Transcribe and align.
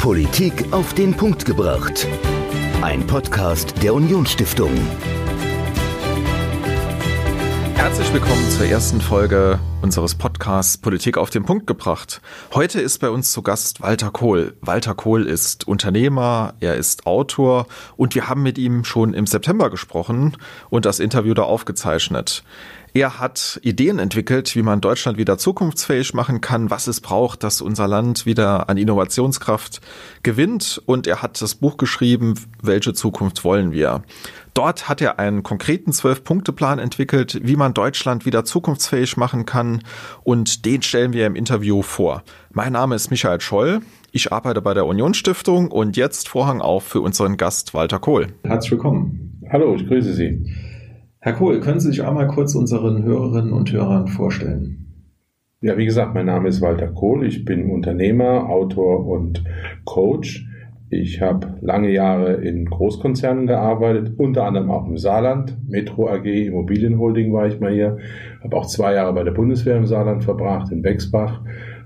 Politik 0.00 0.72
auf 0.72 0.94
den 0.94 1.14
Punkt 1.14 1.44
gebracht. 1.44 2.08
Ein 2.80 3.06
Podcast 3.06 3.82
der 3.82 3.92
Unionsstiftung. 3.92 4.70
Herzlich 7.74 8.10
willkommen 8.10 8.48
zur 8.48 8.64
ersten 8.64 9.02
Folge 9.02 9.58
unseres 9.82 10.14
Podcasts 10.14 10.78
Politik 10.78 11.18
auf 11.18 11.28
den 11.28 11.44
Punkt 11.44 11.66
gebracht. 11.66 12.22
Heute 12.54 12.80
ist 12.80 12.98
bei 13.00 13.10
uns 13.10 13.30
zu 13.32 13.42
Gast 13.42 13.82
Walter 13.82 14.10
Kohl. 14.10 14.56
Walter 14.62 14.94
Kohl 14.94 15.26
ist 15.26 15.68
Unternehmer, 15.68 16.54
er 16.60 16.76
ist 16.76 17.06
Autor 17.06 17.66
und 17.98 18.14
wir 18.14 18.26
haben 18.26 18.42
mit 18.42 18.56
ihm 18.56 18.84
schon 18.84 19.12
im 19.12 19.26
September 19.26 19.68
gesprochen 19.68 20.38
und 20.70 20.86
das 20.86 20.98
Interview 20.98 21.34
da 21.34 21.42
aufgezeichnet. 21.42 22.42
Er 22.92 23.20
hat 23.20 23.60
Ideen 23.62 24.00
entwickelt, 24.00 24.56
wie 24.56 24.62
man 24.62 24.80
Deutschland 24.80 25.16
wieder 25.16 25.38
zukunftsfähig 25.38 26.12
machen 26.12 26.40
kann, 26.40 26.70
was 26.70 26.88
es 26.88 27.00
braucht, 27.00 27.44
dass 27.44 27.60
unser 27.60 27.86
Land 27.86 28.26
wieder 28.26 28.68
an 28.68 28.76
Innovationskraft 28.76 29.80
gewinnt. 30.24 30.82
Und 30.86 31.06
er 31.06 31.22
hat 31.22 31.40
das 31.40 31.54
Buch 31.54 31.76
geschrieben, 31.76 32.34
welche 32.60 32.92
Zukunft 32.92 33.44
wollen 33.44 33.70
wir. 33.70 34.02
Dort 34.54 34.88
hat 34.88 35.00
er 35.00 35.20
einen 35.20 35.44
konkreten 35.44 35.92
Zwölf-Punkte-Plan 35.92 36.80
entwickelt, 36.80 37.38
wie 37.44 37.54
man 37.54 37.74
Deutschland 37.74 38.26
wieder 38.26 38.44
zukunftsfähig 38.44 39.16
machen 39.16 39.46
kann. 39.46 39.82
Und 40.24 40.64
den 40.64 40.82
stellen 40.82 41.12
wir 41.12 41.26
im 41.26 41.36
Interview 41.36 41.82
vor. 41.82 42.24
Mein 42.52 42.72
Name 42.72 42.96
ist 42.96 43.12
Michael 43.12 43.40
Scholl. 43.40 43.82
Ich 44.10 44.32
arbeite 44.32 44.60
bei 44.60 44.74
der 44.74 44.86
Unionsstiftung 44.86 45.70
und 45.70 45.96
jetzt 45.96 46.28
Vorhang 46.28 46.60
auf 46.60 46.82
für 46.82 47.00
unseren 47.00 47.36
Gast 47.36 47.72
Walter 47.72 48.00
Kohl. 48.00 48.32
Herzlich 48.42 48.72
willkommen. 48.72 49.40
Hallo, 49.52 49.76
ich 49.76 49.86
grüße 49.86 50.12
Sie. 50.12 50.44
Herr 51.22 51.34
Kohl, 51.34 51.60
können 51.60 51.80
Sie 51.80 51.88
sich 51.88 52.02
einmal 52.02 52.28
kurz 52.28 52.54
unseren 52.54 53.02
Hörerinnen 53.02 53.52
und 53.52 53.70
Hörern 53.70 54.08
vorstellen? 54.08 54.86
Ja, 55.60 55.76
wie 55.76 55.84
gesagt, 55.84 56.14
mein 56.14 56.24
Name 56.24 56.48
ist 56.48 56.62
Walter 56.62 56.88
Kohl. 56.88 57.26
Ich 57.26 57.44
bin 57.44 57.70
Unternehmer, 57.70 58.48
Autor 58.48 59.06
und 59.06 59.44
Coach. 59.84 60.46
Ich 60.88 61.20
habe 61.20 61.58
lange 61.60 61.90
Jahre 61.90 62.36
in 62.36 62.64
Großkonzernen 62.64 63.46
gearbeitet, 63.46 64.14
unter 64.16 64.46
anderem 64.46 64.70
auch 64.70 64.86
im 64.86 64.96
Saarland. 64.96 65.58
Metro 65.68 66.08
AG, 66.08 66.24
Immobilienholding 66.24 67.34
war 67.34 67.46
ich 67.46 67.60
mal 67.60 67.74
hier. 67.74 67.98
Habe 68.42 68.56
auch 68.56 68.64
zwei 68.64 68.94
Jahre 68.94 69.12
bei 69.12 69.22
der 69.22 69.32
Bundeswehr 69.32 69.76
im 69.76 69.84
Saarland 69.84 70.24
verbracht, 70.24 70.72
in 70.72 70.80
Bexbach 70.80 71.42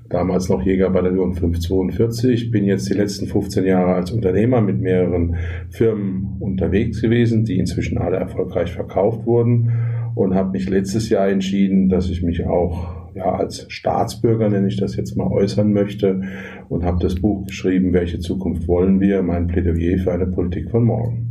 damals 0.08 0.48
noch 0.48 0.62
Jägerbataillon 0.62 1.34
542. 1.34 2.50
Bin 2.50 2.64
jetzt 2.64 2.88
die 2.88 2.94
letzten 2.94 3.27
15 3.27 3.64
Jahre 3.64 3.94
als 3.94 4.12
Unternehmer 4.12 4.61
mit 4.61 4.80
mehreren 4.80 5.36
Firmen 5.70 6.36
unterwegs 6.41 7.00
gewesen, 7.00 7.44
die 7.44 7.58
inzwischen 7.58 7.98
alle 7.98 8.16
erfolgreich 8.16 8.72
verkauft 8.72 9.27
wurden 9.27 9.72
und 10.14 10.34
habe 10.34 10.52
mich 10.52 10.69
letztes 10.69 11.08
Jahr 11.08 11.28
entschieden, 11.28 11.88
dass 11.88 12.08
ich 12.08 12.22
mich 12.22 12.44
auch 12.46 13.05
ja, 13.14 13.33
als 13.33 13.66
Staatsbürger, 13.69 14.48
nenne 14.48 14.69
ich 14.69 14.77
das 14.77 14.96
jetzt 14.96 15.16
mal, 15.16 15.28
äußern 15.28 15.72
möchte 15.72 16.22
und 16.68 16.84
habe 16.84 16.98
das 17.00 17.14
Buch 17.16 17.46
geschrieben, 17.46 17.92
welche 17.92 18.18
Zukunft 18.18 18.66
wollen 18.66 19.00
wir, 19.00 19.22
mein 19.22 19.46
Plädoyer 19.46 19.98
für 19.98 20.12
eine 20.12 20.27
Politik 20.27 20.70
von 20.70 20.84
morgen. 20.84 21.30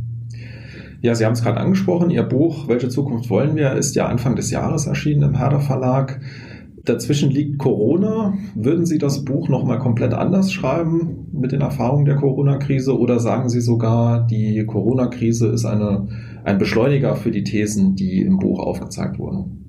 Ja, 1.02 1.14
Sie 1.14 1.26
haben 1.26 1.34
es 1.34 1.42
gerade 1.42 1.60
angesprochen, 1.60 2.08
Ihr 2.08 2.22
Buch 2.22 2.66
Welche 2.66 2.88
Zukunft 2.88 3.28
wollen 3.28 3.56
wir 3.56 3.74
ist 3.74 3.94
ja 3.94 4.06
Anfang 4.06 4.36
des 4.36 4.50
Jahres 4.50 4.86
erschienen 4.86 5.22
im 5.22 5.36
Herder 5.36 5.60
Verlag. 5.60 6.20
Dazwischen 6.84 7.30
liegt 7.30 7.58
Corona. 7.58 8.34
Würden 8.54 8.84
Sie 8.84 8.98
das 8.98 9.24
Buch 9.24 9.48
nochmal 9.48 9.78
komplett 9.78 10.12
anders 10.12 10.52
schreiben 10.52 11.28
mit 11.32 11.52
den 11.52 11.62
Erfahrungen 11.62 12.04
der 12.04 12.16
Corona-Krise 12.16 12.98
oder 12.98 13.20
sagen 13.20 13.48
Sie 13.48 13.62
sogar, 13.62 14.26
die 14.26 14.64
Corona-Krise 14.66 15.48
ist 15.48 15.64
eine, 15.64 16.08
ein 16.44 16.58
Beschleuniger 16.58 17.16
für 17.16 17.30
die 17.30 17.42
Thesen, 17.42 17.94
die 17.94 18.20
im 18.20 18.38
Buch 18.38 18.58
aufgezeigt 18.58 19.18
wurden? 19.18 19.64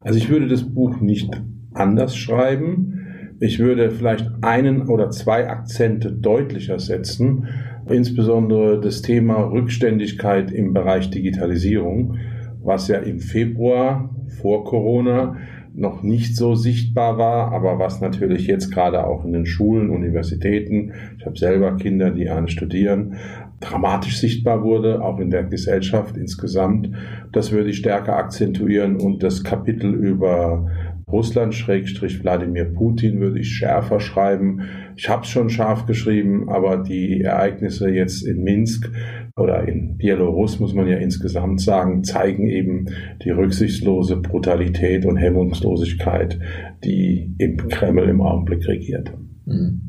Also 0.00 0.18
ich 0.18 0.28
würde 0.28 0.46
das 0.46 0.62
Buch 0.62 1.00
nicht 1.00 1.30
anders 1.72 2.14
schreiben. 2.14 2.94
Ich 3.40 3.58
würde 3.58 3.90
vielleicht 3.90 4.30
einen 4.42 4.88
oder 4.88 5.10
zwei 5.10 5.48
Akzente 5.48 6.12
deutlicher 6.12 6.78
setzen, 6.78 7.46
insbesondere 7.88 8.78
das 8.80 9.00
Thema 9.00 9.36
Rückständigkeit 9.36 10.50
im 10.50 10.74
Bereich 10.74 11.10
Digitalisierung, 11.10 12.16
was 12.62 12.88
ja 12.88 12.98
im 12.98 13.20
Februar 13.20 14.14
vor 14.40 14.64
Corona 14.64 15.36
noch 15.78 16.02
nicht 16.02 16.36
so 16.36 16.54
sichtbar 16.54 17.18
war, 17.18 17.52
aber 17.52 17.78
was 17.78 18.00
natürlich 18.00 18.46
jetzt 18.46 18.72
gerade 18.72 19.06
auch 19.06 19.24
in 19.24 19.32
den 19.32 19.46
Schulen, 19.46 19.90
Universitäten, 19.90 20.92
ich 21.18 21.24
habe 21.24 21.38
selber 21.38 21.76
Kinder, 21.76 22.10
die 22.10 22.28
an 22.28 22.48
studieren, 22.48 23.16
dramatisch 23.60 24.18
sichtbar 24.18 24.62
wurde, 24.62 25.02
auch 25.02 25.20
in 25.20 25.30
der 25.30 25.44
Gesellschaft 25.44 26.16
insgesamt. 26.16 26.90
Das 27.32 27.52
würde 27.52 27.70
ich 27.70 27.78
stärker 27.78 28.16
akzentuieren 28.16 28.96
und 28.96 29.22
das 29.22 29.44
Kapitel 29.44 29.94
über 29.94 30.68
Russland 31.10 31.54
Schrägstrich 31.54 32.22
Wladimir 32.22 32.66
Putin 32.66 33.20
würde 33.20 33.40
ich 33.40 33.48
schärfer 33.48 33.98
schreiben. 33.98 34.62
Ich 34.96 35.08
habe 35.08 35.22
es 35.22 35.28
schon 35.28 35.48
scharf 35.48 35.86
geschrieben, 35.86 36.48
aber 36.50 36.76
die 36.76 37.22
Ereignisse 37.22 37.88
jetzt 37.88 38.26
in 38.26 38.42
Minsk 38.42 38.90
oder 39.38 39.66
in 39.66 39.96
Belarus 39.96 40.58
muss 40.60 40.74
man 40.74 40.86
ja 40.88 40.96
insgesamt 40.96 41.60
sagen, 41.60 42.04
zeigen 42.04 42.48
eben 42.48 42.86
die 43.24 43.30
rücksichtslose 43.30 44.16
Brutalität 44.16 45.06
und 45.06 45.16
Hemmungslosigkeit, 45.16 46.38
die 46.84 47.34
im 47.38 47.56
Kreml 47.56 48.08
im 48.08 48.20
Augenblick 48.20 48.66
regiert. 48.66 49.12
Mhm. 49.46 49.82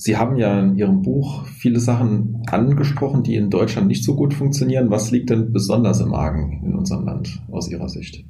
Sie 0.00 0.16
haben 0.16 0.36
ja 0.36 0.60
in 0.60 0.76
Ihrem 0.76 1.02
Buch 1.02 1.46
viele 1.46 1.80
Sachen 1.80 2.42
angesprochen, 2.46 3.24
die 3.24 3.34
in 3.34 3.50
Deutschland 3.50 3.88
nicht 3.88 4.04
so 4.04 4.14
gut 4.14 4.32
funktionieren. 4.32 4.90
Was 4.90 5.10
liegt 5.10 5.30
denn 5.30 5.52
besonders 5.52 6.00
im 6.00 6.14
Argen 6.14 6.62
in 6.64 6.74
unserem 6.76 7.04
Land 7.04 7.42
aus 7.50 7.68
Ihrer 7.68 7.88
Sicht? 7.88 8.24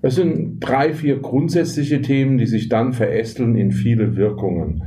Es 0.00 0.14
sind 0.14 0.60
drei, 0.60 0.94
vier 0.94 1.18
grundsätzliche 1.18 2.00
Themen, 2.00 2.38
die 2.38 2.46
sich 2.46 2.70
dann 2.70 2.94
verästeln 2.94 3.56
in 3.56 3.72
viele 3.72 4.16
Wirkungen. 4.16 4.82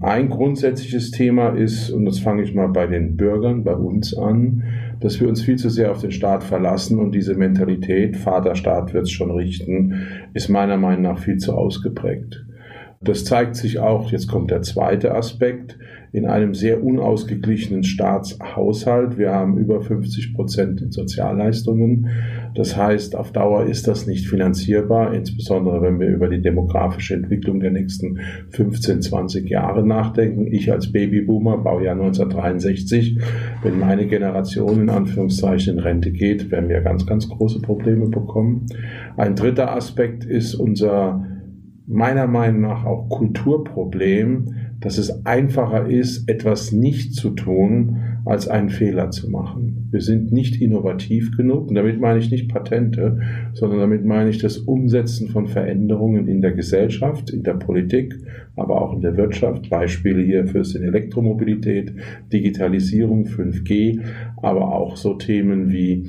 Ein 0.00 0.30
grundsätzliches 0.30 1.10
Thema 1.10 1.50
ist, 1.50 1.90
und 1.90 2.06
das 2.06 2.20
fange 2.20 2.42
ich 2.42 2.54
mal 2.54 2.68
bei 2.68 2.86
den 2.86 3.18
Bürgern, 3.18 3.64
bei 3.64 3.74
uns 3.74 4.16
an, 4.16 4.62
dass 4.98 5.20
wir 5.20 5.28
uns 5.28 5.42
viel 5.42 5.56
zu 5.56 5.68
sehr 5.68 5.90
auf 5.90 6.00
den 6.00 6.10
Staat 6.10 6.42
verlassen 6.42 6.98
und 6.98 7.14
diese 7.14 7.34
Mentalität, 7.34 8.16
Vaterstaat 8.16 8.94
wird 8.94 9.04
es 9.04 9.10
schon 9.10 9.30
richten, 9.30 10.06
ist 10.32 10.48
meiner 10.48 10.78
Meinung 10.78 11.02
nach 11.02 11.18
viel 11.18 11.36
zu 11.36 11.54
ausgeprägt. 11.54 12.46
Das 13.02 13.24
zeigt 13.24 13.56
sich 13.56 13.78
auch, 13.78 14.10
jetzt 14.10 14.26
kommt 14.28 14.50
der 14.50 14.62
zweite 14.62 15.14
Aspekt, 15.14 15.78
in 16.12 16.26
einem 16.26 16.54
sehr 16.54 16.82
unausgeglichenen 16.82 17.84
Staatshaushalt. 17.84 19.16
Wir 19.16 19.30
haben 19.30 19.58
über 19.58 19.80
50 19.80 20.34
Prozent 20.34 20.80
in 20.80 20.90
Sozialleistungen. 20.90 22.08
Das 22.54 22.76
heißt, 22.76 23.14
auf 23.14 23.32
Dauer 23.32 23.66
ist 23.66 23.86
das 23.86 24.08
nicht 24.08 24.26
finanzierbar, 24.26 25.14
insbesondere 25.14 25.80
wenn 25.82 26.00
wir 26.00 26.08
über 26.08 26.28
die 26.28 26.42
demografische 26.42 27.14
Entwicklung 27.14 27.60
der 27.60 27.70
nächsten 27.70 28.18
15, 28.50 29.02
20 29.02 29.48
Jahre 29.48 29.86
nachdenken. 29.86 30.48
Ich 30.48 30.72
als 30.72 30.90
Babyboomer, 30.90 31.58
Baujahr 31.58 31.94
1963, 31.94 33.20
wenn 33.62 33.78
meine 33.78 34.08
Generation 34.08 34.82
in 34.82 34.90
Anführungszeichen 34.90 35.74
in 35.74 35.78
Rente 35.78 36.10
geht, 36.10 36.50
werden 36.50 36.68
wir 36.68 36.80
ganz, 36.80 37.06
ganz 37.06 37.28
große 37.28 37.60
Probleme 37.60 38.08
bekommen. 38.08 38.66
Ein 39.16 39.36
dritter 39.36 39.76
Aspekt 39.76 40.24
ist 40.24 40.56
unser 40.56 41.24
meiner 41.86 42.26
Meinung 42.28 42.62
nach 42.62 42.84
auch 42.84 43.08
Kulturproblem, 43.08 44.69
dass 44.80 44.98
es 44.98 45.26
einfacher 45.26 45.88
ist, 45.88 46.28
etwas 46.28 46.72
nicht 46.72 47.14
zu 47.14 47.30
tun, 47.30 47.96
als 48.24 48.48
einen 48.48 48.70
Fehler 48.70 49.10
zu 49.10 49.30
machen. 49.30 49.88
Wir 49.90 50.00
sind 50.00 50.32
nicht 50.32 50.60
innovativ 50.60 51.36
genug 51.36 51.68
und 51.68 51.74
damit 51.74 52.00
meine 52.00 52.18
ich 52.18 52.30
nicht 52.30 52.48
Patente, 52.48 53.20
sondern 53.54 53.80
damit 53.80 54.04
meine 54.04 54.30
ich 54.30 54.38
das 54.38 54.58
Umsetzen 54.58 55.28
von 55.28 55.48
Veränderungen 55.48 56.28
in 56.28 56.40
der 56.40 56.52
Gesellschaft, 56.52 57.30
in 57.30 57.42
der 57.42 57.54
Politik, 57.54 58.14
aber 58.56 58.80
auch 58.80 58.94
in 58.94 59.00
der 59.00 59.16
Wirtschaft. 59.16 59.68
Beispiele 59.68 60.22
hierfür 60.22 60.64
sind 60.64 60.84
Elektromobilität, 60.84 61.92
Digitalisierung, 62.32 63.24
5G, 63.24 64.00
aber 64.36 64.74
auch 64.74 64.96
so 64.96 65.14
Themen 65.14 65.70
wie 65.70 66.08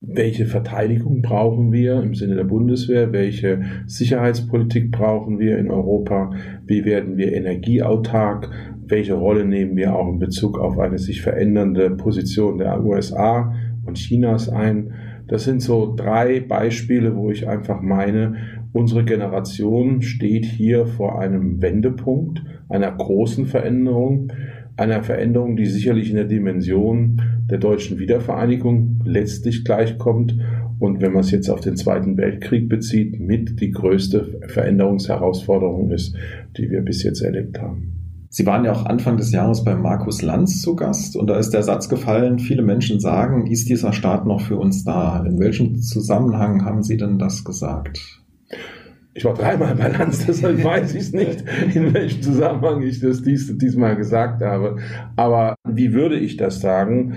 welche 0.00 0.46
Verteidigung 0.46 1.22
brauchen 1.22 1.72
wir 1.72 2.00
im 2.02 2.14
Sinne 2.14 2.36
der 2.36 2.44
Bundeswehr, 2.44 3.12
welche 3.12 3.62
Sicherheitspolitik 3.86 4.90
brauchen 4.90 5.38
wir 5.38 5.58
in 5.58 5.70
Europa, 5.70 6.30
wie 6.66 6.84
werden 6.84 7.16
wir 7.16 7.32
energieautark, 7.32 8.48
welche 8.86 9.14
Rolle 9.14 9.44
nehmen 9.44 9.76
wir 9.76 9.94
auch 9.94 10.08
in 10.08 10.18
Bezug 10.18 10.58
auf 10.58 10.78
eine 10.78 10.98
sich 10.98 11.20
verändernde 11.20 11.90
Position 11.90 12.58
der 12.58 12.82
USA 12.84 13.54
und 13.84 13.98
Chinas 13.98 14.48
ein. 14.48 14.92
Das 15.26 15.44
sind 15.44 15.60
so 15.60 15.94
drei 15.94 16.40
Beispiele, 16.40 17.14
wo 17.16 17.30
ich 17.30 17.48
einfach 17.48 17.82
meine, 17.82 18.36
unsere 18.72 19.04
Generation 19.04 20.00
steht 20.02 20.46
hier 20.46 20.86
vor 20.86 21.20
einem 21.20 21.60
Wendepunkt, 21.60 22.42
einer 22.68 22.92
großen 22.92 23.46
Veränderung, 23.46 24.32
einer 24.78 25.02
Veränderung, 25.02 25.56
die 25.56 25.66
sicherlich 25.66 26.10
in 26.10 26.16
der 26.16 26.24
Dimension 26.24 27.20
der 27.50 27.58
deutschen 27.58 27.98
Wiedervereinigung 27.98 29.00
letztlich 29.04 29.64
gleichkommt 29.64 30.36
und 30.78 31.00
wenn 31.00 31.12
man 31.12 31.20
es 31.20 31.30
jetzt 31.30 31.50
auf 31.50 31.60
den 31.60 31.76
Zweiten 31.76 32.16
Weltkrieg 32.16 32.68
bezieht, 32.68 33.18
mit 33.18 33.60
die 33.60 33.72
größte 33.72 34.40
Veränderungsherausforderung 34.46 35.90
ist, 35.90 36.14
die 36.56 36.70
wir 36.70 36.82
bis 36.82 37.02
jetzt 37.02 37.20
erlebt 37.20 37.60
haben. 37.60 37.94
Sie 38.30 38.46
waren 38.46 38.64
ja 38.64 38.72
auch 38.72 38.84
Anfang 38.84 39.16
des 39.16 39.32
Jahres 39.32 39.64
bei 39.64 39.74
Markus 39.74 40.22
Lanz 40.22 40.60
zu 40.60 40.76
Gast 40.76 41.16
und 41.16 41.28
da 41.28 41.38
ist 41.38 41.50
der 41.50 41.62
Satz 41.62 41.88
gefallen, 41.88 42.38
viele 42.38 42.62
Menschen 42.62 43.00
sagen, 43.00 43.46
ist 43.46 43.68
dieser 43.68 43.92
Staat 43.92 44.26
noch 44.26 44.42
für 44.42 44.56
uns 44.56 44.84
da? 44.84 45.24
In 45.24 45.38
welchem 45.38 45.80
Zusammenhang 45.80 46.64
haben 46.64 46.82
Sie 46.82 46.98
denn 46.98 47.18
das 47.18 47.42
gesagt? 47.42 48.22
Ich 49.18 49.24
war 49.24 49.34
dreimal 49.34 49.74
bei 49.74 49.88
Lanz, 49.88 50.26
deshalb 50.28 50.62
weiß 50.62 50.94
ich 50.94 51.00
es 51.00 51.12
nicht, 51.12 51.44
in 51.74 51.92
welchem 51.92 52.22
Zusammenhang 52.22 52.82
ich 52.82 53.00
das 53.00 53.20
dies, 53.20 53.58
diesmal 53.58 53.96
gesagt 53.96 54.44
habe. 54.44 54.76
Aber 55.16 55.56
wie 55.68 55.92
würde 55.92 56.16
ich 56.16 56.36
das 56.36 56.60
sagen? 56.60 57.14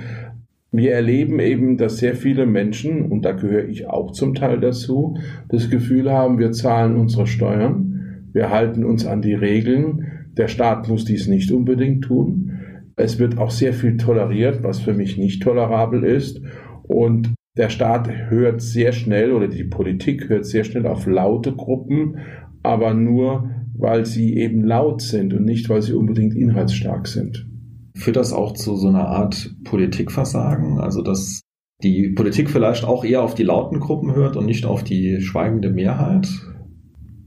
Wir 0.72 0.94
erleben 0.94 1.40
eben, 1.40 1.78
dass 1.78 1.98
sehr 1.98 2.16
viele 2.16 2.48
Menschen, 2.48 3.06
und 3.12 3.24
da 3.24 3.34
gehöre 3.34 3.68
ich 3.68 3.88
auch 3.88 4.14
zum 4.14 4.34
Teil 4.34 4.60
dazu, 4.60 5.20
das 5.48 5.70
Gefühl 5.70 6.12
haben, 6.12 6.40
wir 6.40 6.52
zahlen 6.54 6.98
unsere 6.98 7.28
Steuern, 7.28 8.26
wir 8.34 8.50
halten 8.50 8.84
uns 8.84 9.06
an 9.06 9.22
die 9.22 9.36
Regeln, 9.36 10.08
der 10.36 10.48
Staat 10.48 10.88
muss 10.88 11.06
dies 11.06 11.28
nicht 11.28 11.52
unbedingt 11.52 12.06
tun. 12.06 12.54
Es 12.96 13.20
wird 13.20 13.38
auch 13.38 13.52
sehr 13.52 13.74
viel 13.74 13.98
toleriert, 13.98 14.64
was 14.64 14.80
für 14.80 14.96
mich 14.96 15.20
nicht 15.20 15.44
tolerabel 15.44 16.04
ist. 16.04 16.42
Und 16.82 17.36
der 17.58 17.70
Staat 17.70 18.10
hört 18.30 18.62
sehr 18.62 18.94
schnell 18.94 19.34
oder 19.34 19.48
die 19.48 19.64
Politik 19.64 20.30
hört 20.30 20.46
sehr 20.46 20.64
schnell 20.64 20.88
auf 20.88 21.06
laute 21.06 21.54
Gruppen, 21.54 22.20
aber 22.64 22.94
nur, 22.94 23.50
weil 23.78 24.06
sie 24.06 24.38
eben 24.38 24.64
laut 24.64 25.02
sind 25.02 25.34
und 25.34 25.44
nicht, 25.44 25.70
weil 25.70 25.82
sie 25.82 25.94
unbedingt 25.94 26.34
inhaltsstark 26.34 27.08
sind. 27.08 27.48
Führt 27.96 28.16
das 28.16 28.32
auch 28.32 28.54
zu 28.54 28.76
so 28.78 28.88
einer 28.88 29.08
Art 29.08 29.54
Politikversagen? 29.66 30.80
Also, 30.80 31.02
dass 31.02 31.42
die 31.84 32.10
Politik 32.10 32.50
vielleicht 32.50 32.86
auch 32.86 33.04
eher 33.04 33.22
auf 33.22 33.34
die 33.36 33.44
lauten 33.44 33.80
Gruppen 33.80 34.16
hört 34.16 34.38
und 34.38 34.46
nicht 34.46 34.66
auf 34.66 34.84
die 34.84 35.20
schweigende 35.20 35.72
Mehrheit? 35.72 36.30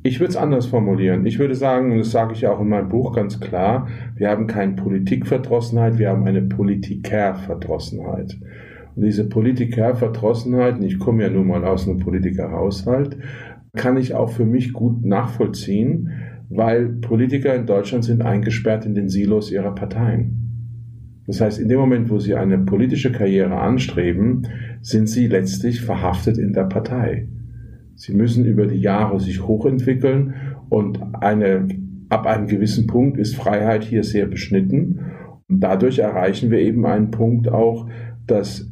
Ich 0.04 0.20
würde 0.20 0.30
es 0.30 0.36
anders 0.36 0.66
formulieren. 0.66 1.26
Ich 1.26 1.38
würde 1.38 1.54
sagen, 1.54 1.92
und 1.92 1.98
das 1.98 2.10
sage 2.10 2.34
ich 2.34 2.42
ja 2.42 2.52
auch 2.52 2.60
in 2.60 2.68
meinem 2.68 2.88
Buch 2.88 3.14
ganz 3.14 3.40
klar, 3.40 3.88
wir 4.16 4.30
haben 4.30 4.46
keine 4.46 4.74
Politikverdrossenheit, 4.74 5.98
wir 5.98 6.10
haben 6.10 6.24
eine 6.24 6.42
Politikerverdrossenheit. 6.42 8.38
Diese 8.96 9.28
Politikerverdrossenheit, 9.28 10.82
ich 10.82 10.98
komme 10.98 11.24
ja 11.24 11.30
nun 11.30 11.48
mal 11.48 11.64
aus 11.64 11.88
einem 11.88 11.98
Politikerhaushalt, 11.98 13.18
kann 13.74 13.96
ich 13.96 14.14
auch 14.14 14.30
für 14.30 14.44
mich 14.44 14.72
gut 14.72 15.04
nachvollziehen, 15.04 16.10
weil 16.48 16.88
Politiker 16.88 17.54
in 17.54 17.66
Deutschland 17.66 18.04
sind 18.04 18.22
eingesperrt 18.22 18.86
in 18.86 18.94
den 18.94 19.08
Silos 19.08 19.50
ihrer 19.50 19.74
Parteien. 19.74 20.44
Das 21.26 21.40
heißt, 21.40 21.58
in 21.58 21.68
dem 21.68 21.80
Moment, 21.80 22.10
wo 22.10 22.18
sie 22.18 22.34
eine 22.34 22.58
politische 22.58 23.10
Karriere 23.10 23.56
anstreben, 23.56 24.46
sind 24.82 25.08
sie 25.08 25.26
letztlich 25.26 25.80
verhaftet 25.80 26.38
in 26.38 26.52
der 26.52 26.64
Partei. 26.64 27.28
Sie 27.96 28.12
müssen 28.14 28.44
über 28.44 28.66
die 28.66 28.80
Jahre 28.80 29.20
sich 29.20 29.46
hochentwickeln 29.46 30.34
und 30.68 31.00
eine, 31.14 31.66
ab 32.10 32.26
einem 32.26 32.46
gewissen 32.46 32.86
Punkt 32.86 33.18
ist 33.18 33.36
Freiheit 33.36 33.84
hier 33.84 34.04
sehr 34.04 34.26
beschnitten. 34.26 35.00
Und 35.48 35.60
dadurch 35.60 35.98
erreichen 35.98 36.50
wir 36.50 36.58
eben 36.58 36.84
einen 36.86 37.10
Punkt 37.10 37.48
auch, 37.48 37.88
dass 38.26 38.70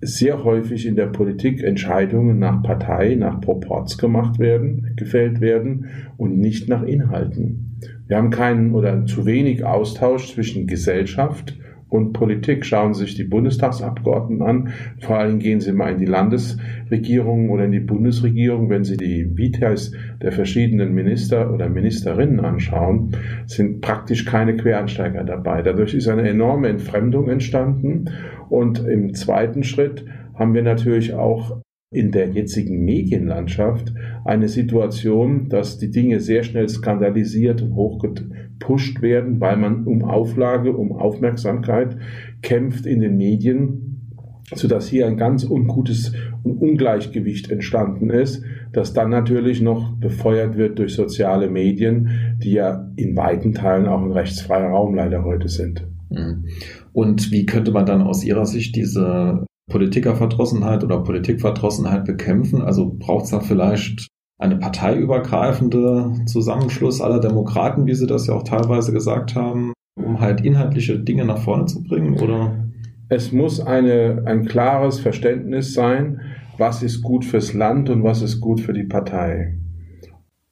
sehr 0.00 0.44
häufig 0.44 0.86
in 0.86 0.96
der 0.96 1.06
Politik 1.06 1.62
Entscheidungen 1.62 2.38
nach 2.38 2.62
Partei, 2.62 3.14
nach 3.14 3.40
Proports 3.40 3.98
gemacht 3.98 4.38
werden, 4.38 4.92
gefällt 4.96 5.40
werden 5.40 5.86
und 6.16 6.38
nicht 6.38 6.68
nach 6.68 6.82
Inhalten. 6.82 7.78
Wir 8.06 8.18
haben 8.18 8.30
keinen 8.30 8.74
oder 8.74 9.04
zu 9.06 9.26
wenig 9.26 9.64
Austausch 9.64 10.32
zwischen 10.32 10.66
Gesellschaft 10.66 11.58
und 11.88 12.12
Politik. 12.12 12.64
Schauen 12.64 12.94
Sie 12.94 13.04
sich 13.04 13.14
die 13.14 13.24
Bundestagsabgeordneten 13.24 14.46
an. 14.46 14.72
Vor 15.00 15.18
allem 15.18 15.38
gehen 15.38 15.60
Sie 15.60 15.72
mal 15.72 15.92
in 15.92 15.98
die 15.98 16.06
Landesregierung 16.06 17.50
oder 17.50 17.64
in 17.64 17.72
die 17.72 17.80
Bundesregierung. 17.80 18.68
Wenn 18.70 18.84
Sie 18.84 18.96
die 18.96 19.36
Vitas 19.36 19.92
der 20.22 20.32
verschiedenen 20.32 20.94
Minister 20.94 21.52
oder 21.52 21.68
Ministerinnen 21.68 22.40
anschauen, 22.40 23.12
sind 23.46 23.80
praktisch 23.80 24.24
keine 24.24 24.56
Quereinsteiger 24.56 25.24
dabei. 25.24 25.62
Dadurch 25.62 25.94
ist 25.94 26.08
eine 26.08 26.28
enorme 26.28 26.68
Entfremdung 26.68 27.28
entstanden. 27.28 28.10
Und 28.48 28.84
im 28.86 29.14
zweiten 29.14 29.62
Schritt 29.62 30.04
haben 30.34 30.54
wir 30.54 30.62
natürlich 30.62 31.14
auch 31.14 31.60
in 31.90 32.10
der 32.10 32.28
jetzigen 32.30 32.84
Medienlandschaft 32.84 33.94
eine 34.24 34.48
Situation, 34.48 35.48
dass 35.48 35.78
die 35.78 35.90
Dinge 35.90 36.20
sehr 36.20 36.42
schnell 36.42 36.68
skandalisiert 36.68 37.62
und 37.62 37.74
hochgepusht 37.74 39.02
werden, 39.02 39.40
weil 39.40 39.56
man 39.56 39.86
um 39.86 40.04
Auflage, 40.04 40.76
um 40.76 40.92
Aufmerksamkeit 40.92 41.96
kämpft 42.42 42.86
in 42.86 43.00
den 43.00 43.16
Medien, 43.16 44.10
sodass 44.54 44.88
hier 44.88 45.06
ein 45.06 45.16
ganz 45.16 45.44
ungutes 45.44 46.12
Ungleichgewicht 46.42 47.50
entstanden 47.50 48.10
ist, 48.10 48.42
das 48.72 48.92
dann 48.92 49.10
natürlich 49.10 49.62
noch 49.62 49.96
befeuert 49.96 50.56
wird 50.56 50.78
durch 50.78 50.94
soziale 50.94 51.48
Medien, 51.48 52.36
die 52.42 52.52
ja 52.52 52.90
in 52.96 53.16
weiten 53.16 53.54
Teilen 53.54 53.86
auch 53.86 54.02
ein 54.02 54.12
rechtsfreier 54.12 54.68
Raum 54.68 54.94
leider 54.94 55.24
heute 55.24 55.48
sind. 55.48 55.86
Mhm. 56.10 56.44
Und 56.92 57.30
wie 57.30 57.46
könnte 57.46 57.70
man 57.70 57.86
dann 57.86 58.02
aus 58.02 58.24
Ihrer 58.24 58.46
Sicht 58.46 58.76
diese 58.76 59.45
Politikerverdrossenheit 59.70 60.84
oder 60.84 61.02
Politikverdrossenheit 61.02 62.04
bekämpfen? 62.04 62.62
Also 62.62 62.94
braucht 62.98 63.24
es 63.24 63.30
da 63.30 63.40
vielleicht 63.40 64.08
eine 64.38 64.56
parteiübergreifende 64.56 66.12
Zusammenschluss 66.26 67.00
aller 67.00 67.20
Demokraten, 67.20 67.86
wie 67.86 67.94
Sie 67.94 68.06
das 68.06 68.26
ja 68.26 68.34
auch 68.34 68.44
teilweise 68.44 68.92
gesagt 68.92 69.34
haben, 69.34 69.72
um 69.96 70.20
halt 70.20 70.42
inhaltliche 70.42 70.98
Dinge 70.98 71.24
nach 71.24 71.38
vorne 71.38 71.66
zu 71.66 71.82
bringen? 71.82 72.18
Oder? 72.20 72.66
Es 73.08 73.32
muss 73.32 73.60
eine, 73.60 74.22
ein 74.26 74.46
klares 74.46 75.00
Verständnis 75.00 75.74
sein, 75.74 76.20
was 76.58 76.82
ist 76.82 77.02
gut 77.02 77.24
fürs 77.24 77.54
Land 77.54 77.88
und 77.90 78.02
was 78.02 78.22
ist 78.22 78.40
gut 78.40 78.60
für 78.60 78.72
die 78.72 78.84
Partei. 78.84 79.58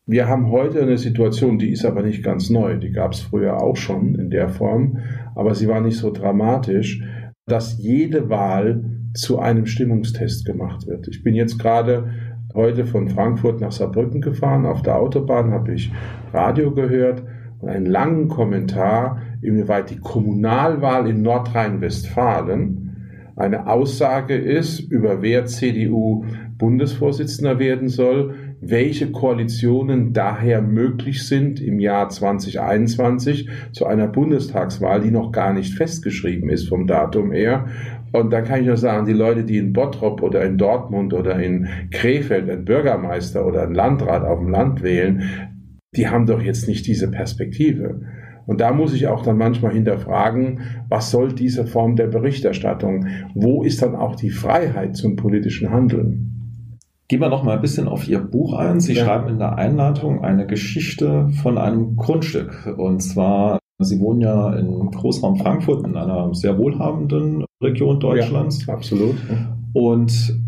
Wir 0.07 0.29
haben 0.29 0.51
heute 0.51 0.83
eine 0.83 0.99
Situation, 0.99 1.59
die 1.59 1.71
ist 1.71 1.85
aber 1.85 2.03
nicht 2.03 2.23
ganz 2.23 2.51
neu, 2.51 2.77
die 2.77 2.93
gab 2.93 3.13
es 3.13 3.21
früher 3.21 3.63
auch 3.63 3.77
schon 3.77 4.15
in 4.15 4.29
der 4.29 4.51
Form, 4.51 4.99
aber 5.35 5.55
sie 5.55 5.67
war 5.67 5.81
nicht 5.81 5.97
so 5.97 6.13
dramatisch, 6.13 7.03
dass 7.47 7.79
jede 7.79 8.29
Wahl 8.29 8.94
zu 9.15 9.39
einem 9.39 9.67
Stimmungstest 9.67 10.45
gemacht 10.45 10.87
wird. 10.87 11.09
Ich 11.09 11.23
bin 11.23 11.35
jetzt 11.35 11.59
gerade 11.59 12.11
heute 12.53 12.85
von 12.85 13.09
Frankfurt 13.09 13.61
nach 13.61 13.73
Saarbrücken 13.73 14.21
gefahren. 14.21 14.67
Auf 14.67 14.83
der 14.83 14.97
Autobahn 14.97 15.53
habe 15.53 15.75
ich 15.75 15.93
Radio 16.33 16.73
gehört 16.73 17.23
und 17.61 17.69
einen 17.69 17.87
langen 17.87 18.29
Kommentar, 18.29 19.23
inwieweit 19.41 19.91
die 19.91 19.99
Kommunalwahl 19.99 21.09
in 21.09 21.23
Nordrhein-Westfalen 21.23 22.85
eine 23.37 23.67
Aussage 23.67 24.37
ist, 24.37 24.79
über 24.79 25.23
wer 25.23 25.47
CDU 25.47 26.25
Bundesvorsitzender 26.57 27.59
werden 27.59 27.89
soll, 27.89 28.35
welche 28.61 29.11
Koalitionen 29.11 30.13
daher 30.13 30.63
möglich 30.63 31.27
sind 31.27 31.61
im 31.61 31.81
Jahr 31.81 32.09
2021 32.09 33.49
zu 33.73 33.87
einer 33.87 34.07
Bundestagswahl, 34.07 35.01
die 35.01 35.11
noch 35.11 35.33
gar 35.33 35.53
nicht 35.53 35.75
festgeschrieben 35.75 36.49
ist 36.49 36.69
vom 36.69 36.87
Datum 36.87 37.33
her 37.33 37.67
und 38.15 38.33
da 38.33 38.43
kann 38.43 38.61
ich 38.61 38.67
nur 38.69 38.77
sagen, 38.77 39.07
die 39.07 39.13
Leute, 39.13 39.43
die 39.43 39.59
in 39.59 39.73
Bottrop 39.73 40.23
oder 40.23 40.45
in 40.45 40.57
Dortmund 40.57 41.13
oder 41.13 41.37
in 41.37 41.67
Krefeld 41.91 42.49
einen 42.49 42.65
Bürgermeister 42.65 43.45
oder 43.45 43.65
einen 43.65 43.75
Landrat 43.75 44.25
auf 44.25 44.39
dem 44.39 44.51
Land 44.51 44.85
wählen, 44.85 45.25
die 45.97 46.07
haben 46.07 46.25
doch 46.25 46.41
jetzt 46.41 46.69
nicht 46.69 46.87
diese 46.87 47.11
Perspektive. 47.11 48.03
Und 48.47 48.61
da 48.61 48.73
muss 48.73 48.95
ich 48.95 49.09
auch 49.09 49.23
dann 49.23 49.37
manchmal 49.37 49.73
hinterfragen, 49.73 50.61
was 50.89 51.11
soll 51.11 51.33
diese 51.33 51.67
Form 51.67 51.97
der 51.97 52.07
Berichterstattung? 52.07 53.09
Wo 53.35 53.65
ist 53.65 53.83
dann 53.83 53.97
auch 53.97 54.15
die 54.15 54.31
Freiheit 54.31 54.95
zum 54.95 55.17
politischen 55.17 55.71
Handeln? 55.71 56.79
Gehen 57.09 57.21
wir 57.21 57.29
noch 57.29 57.43
mal 57.43 57.57
ein 57.57 57.63
bisschen 57.63 57.89
auf 57.89 58.07
Ihr 58.07 58.21
Buch 58.21 58.55
ein. 58.55 58.79
Sie 58.79 58.93
ja. 58.93 59.05
schreiben 59.05 59.29
in 59.29 59.39
der 59.41 59.59
Einleitung 59.59 60.23
eine 60.23 60.47
Geschichte 60.47 61.31
von 61.43 61.59
einem 61.59 61.97
Grundstück. 61.97 62.77
Und 62.79 63.01
zwar 63.01 63.59
Sie 63.85 64.01
wohnen 64.01 64.21
ja 64.21 64.55
in 64.55 64.91
Großraum 64.91 65.37
Frankfurt, 65.37 65.87
in 65.87 65.97
einer 65.97 66.35
sehr 66.35 66.59
wohlhabenden 66.59 67.45
Region 67.63 68.01
Deutschlands. 68.01 68.67
Ja, 68.67 68.75
absolut. 68.75 69.17
Und 69.73 70.41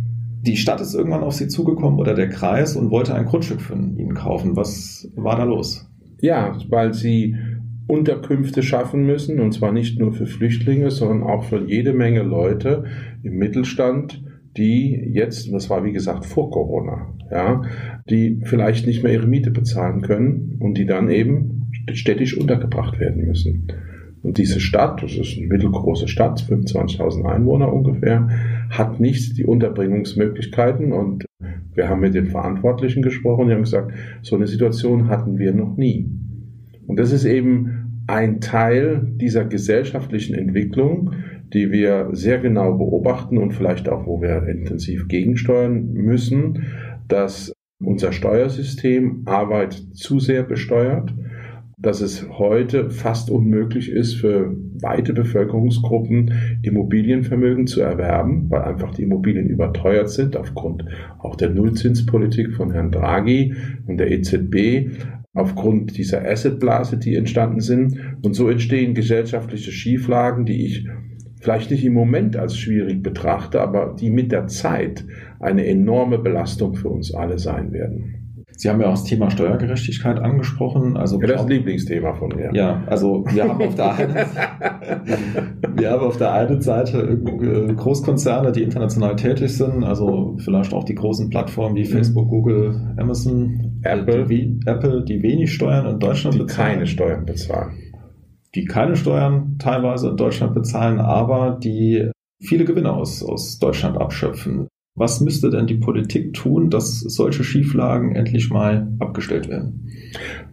die 0.43 0.57
Stadt 0.57 0.81
ist 0.81 0.95
irgendwann 0.95 1.23
auf 1.23 1.35
Sie 1.35 1.49
zugekommen 1.49 1.99
oder 1.99 2.15
der 2.15 2.29
Kreis 2.29 2.77
und 2.77 2.91
wollte 2.91 3.15
ein 3.15 3.27
Grundstück 3.27 3.61
von 3.61 3.97
Ihnen 3.97 4.15
kaufen. 4.15 4.57
Was 4.57 5.11
war 5.17 5.37
da 5.37 5.45
los? 5.45 5.89
Ja, 6.21 6.57
weil 6.69 6.95
sie 6.95 7.37
Unterkünfte 7.89 8.63
schaffen 8.63 9.07
müssen, 9.07 9.41
und 9.41 9.53
zwar 9.53 9.73
nicht 9.73 9.99
nur 9.99 10.13
für 10.13 10.27
Flüchtlinge, 10.27 10.91
sondern 10.91 11.23
auch 11.23 11.45
für 11.45 11.65
jede 11.67 11.93
Menge 11.93 12.23
Leute 12.23 12.85
im 13.23 13.37
Mittelstand, 13.37 14.25
die 14.57 15.11
jetzt, 15.13 15.53
das 15.53 15.71
war 15.71 15.85
wie 15.85 15.93
gesagt 15.93 16.25
vor 16.25 16.51
Corona, 16.51 17.15
ja, 17.31 17.63
die 18.09 18.41
vielleicht 18.45 18.87
nicht 18.87 19.03
mehr 19.03 19.13
ihre 19.13 19.27
Miete 19.27 19.51
bezahlen 19.51 20.01
können 20.01 20.57
und 20.61 20.79
die 20.79 20.87
dann 20.87 21.11
eben 21.11 21.56
städtisch 21.93 22.37
untergebracht 22.37 22.99
werden 22.99 23.27
müssen. 23.27 23.69
Und 24.23 24.39
diese 24.39 24.59
Stadt, 24.59 25.03
das 25.03 25.15
ist 25.17 25.39
eine 25.39 25.47
mittelgroße 25.47 26.09
Stadt, 26.09 26.41
25.000 26.41 27.25
Einwohner 27.25 27.73
ungefähr, 27.73 28.29
hat 28.71 28.99
nicht 28.99 29.39
die 29.39 29.45
Unterbringungsmöglichkeiten. 29.45 30.93
Und 30.93 31.27
wir 31.75 31.89
haben 31.89 32.01
mit 32.01 32.15
den 32.15 32.27
Verantwortlichen 32.27 33.03
gesprochen, 33.03 33.47
die 33.47 33.55
haben 33.55 33.63
gesagt, 33.63 33.93
so 34.23 34.35
eine 34.35 34.49
Situation 34.49 35.09
hatten 35.09 35.39
wir 35.39 35.53
noch 35.53 35.77
nie. 35.77 36.11
Und 36.89 36.99
das 36.99 37.13
ist 37.13 37.25
eben 37.25 38.03
ein 38.09 38.41
Teil 38.41 39.07
dieser 39.17 39.45
gesellschaftlichen 39.45 40.35
Entwicklung, 40.35 41.13
die 41.53 41.71
wir 41.71 42.09
sehr 42.13 42.39
genau 42.39 42.77
beobachten 42.77 43.39
und 43.39 43.53
vielleicht 43.53 43.89
auch, 43.89 44.07
wo 44.07 44.21
wir 44.21 44.49
intensiv 44.49 45.09
gegensteuern 45.09 45.93
müssen, 45.93 46.65
dass 47.09 47.53
unser 47.81 48.13
Steuersystem 48.13 49.23
Arbeit 49.27 49.75
zu 49.93 50.19
sehr 50.19 50.43
besteuert 50.43 51.13
dass 51.79 52.01
es 52.01 52.27
heute 52.31 52.91
fast 52.91 53.31
unmöglich 53.31 53.91
ist, 53.91 54.15
für 54.15 54.57
weite 54.81 55.13
Bevölkerungsgruppen 55.13 56.61
Immobilienvermögen 56.63 57.67
zu 57.67 57.83
erwerben, 57.83 58.47
weil 58.49 58.63
einfach 58.63 58.95
die 58.95 59.03
Immobilien 59.03 59.49
überteuert 59.49 60.09
sind 60.09 60.37
aufgrund 60.37 60.87
auch 61.19 61.37
der 61.37 61.51
Nullzinspolitik 61.51 62.55
von 62.55 62.71
Herrn 62.71 62.91
Draghi 62.91 63.55
und 63.87 63.99
der 63.99 64.11
EZB, 64.11 64.91
aufgrund 65.35 65.99
dieser 65.99 66.25
Assetblase, 66.27 66.97
die 66.97 67.15
entstanden 67.15 67.61
sind. 67.61 67.99
Und 68.23 68.35
so 68.35 68.49
entstehen 68.49 68.95
gesellschaftliche 68.95 69.71
Schieflagen, 69.71 70.47
die 70.47 70.65
ich 70.65 70.87
vielleicht 71.41 71.71
nicht 71.71 71.85
im 71.85 71.93
Moment 71.93 72.37
als 72.37 72.57
schwierig 72.57 73.03
betrachte, 73.03 73.61
aber 73.61 73.95
die 74.01 74.11
mit 74.11 74.33
der 74.33 74.47
Zeit 74.47 75.05
eine 75.39 75.67
enorme 75.67 76.19
Belastung 76.19 76.75
für 76.75 76.89
uns 76.89 77.15
alle 77.15 77.39
sein 77.39 77.73
werden. 77.73 78.26
Sie 78.57 78.71
haben 78.71 78.81
ja 78.81 78.87
auch 78.87 78.93
das 78.93 79.05
Thema 79.05 79.31
Steuergerechtigkeit 79.31 80.19
angesprochen. 80.19 80.97
Also 80.97 81.21
ja, 81.21 81.27
das 81.27 81.37
ist 81.37 81.43
ein 81.43 81.49
Lieblingsthema 81.49 82.15
von 82.15 82.31
mir. 82.35 82.51
Ja, 82.55 82.83
also 82.87 83.25
wir 83.29 83.49
haben 83.49 83.63
auf 83.63 83.75
der 83.75 83.95
einen, 83.95 84.15
wir 85.77 85.91
haben 85.91 86.07
auf 86.07 86.17
der 86.17 86.33
einen 86.33 86.61
Seite 86.63 87.03
äh, 87.03 87.75
Großkonzerne, 87.75 88.53
die 88.53 88.63
international 88.63 89.17
tätig 89.17 89.57
sind, 89.57 89.85
also 89.85 90.37
vielleicht 90.39 90.73
auch 90.73 90.85
die 90.85 90.95
großen 90.95 91.29
Plattformen 91.29 91.77
wie 91.77 91.85
mhm. 91.85 91.89
Facebook, 91.89 92.29
Google, 92.29 92.95
Amazon, 92.97 93.81
Apple, 93.83 94.27
die, 94.27 94.59
Apple, 94.65 95.05
die 95.05 95.23
wenig 95.23 95.53
Steuern 95.53 95.87
in 95.87 95.99
Deutschland 95.99 96.37
die 96.37 96.41
bezahlen. 96.41 96.73
keine 96.73 96.87
Steuern 96.87 97.27
bezahlen. 97.27 97.73
Die 98.55 98.65
keine 98.65 98.97
Steuern 98.97 99.57
teilweise 99.59 100.09
in 100.09 100.17
Deutschland 100.17 100.55
bezahlen, 100.55 100.99
aber 100.99 101.59
die 101.63 102.11
viele 102.41 102.65
Gewinne 102.65 102.93
aus, 102.93 103.23
aus 103.23 103.59
Deutschland 103.59 103.99
abschöpfen. 103.99 104.69
Was 104.99 105.21
müsste 105.21 105.51
denn 105.51 105.67
die 105.67 105.75
Politik 105.75 106.33
tun, 106.33 106.71
dass 106.71 107.01
solche 107.01 107.45
Schieflagen 107.45 108.17
endlich 108.17 108.51
mal 108.51 108.89
abgestellt 108.99 109.47
werden? 109.47 109.93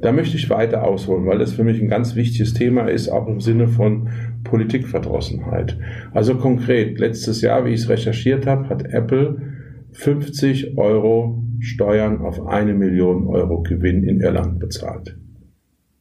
Da 0.01 0.11
möchte 0.11 0.35
ich 0.35 0.49
weiter 0.49 0.83
ausholen, 0.83 1.25
weil 1.25 1.39
das 1.39 1.53
für 1.53 1.63
mich 1.63 1.81
ein 1.81 1.87
ganz 1.87 2.15
wichtiges 2.15 2.53
Thema 2.53 2.89
ist, 2.89 3.07
auch 3.07 3.27
im 3.27 3.39
Sinne 3.39 3.69
von 3.69 4.09
Politikverdrossenheit. 4.43 5.77
Also 6.11 6.35
konkret, 6.35 6.99
letztes 6.99 7.39
Jahr, 7.39 7.65
wie 7.65 7.69
ich 7.69 7.81
es 7.81 7.89
recherchiert 7.89 8.45
habe, 8.45 8.67
hat 8.67 8.83
Apple 8.83 9.41
50 9.93 10.77
Euro 10.77 11.41
Steuern 11.59 12.19
auf 12.19 12.45
eine 12.45 12.73
Million 12.73 13.27
Euro 13.27 13.63
Gewinn 13.63 14.03
in 14.03 14.19
Irland 14.19 14.59
bezahlt. 14.59 15.17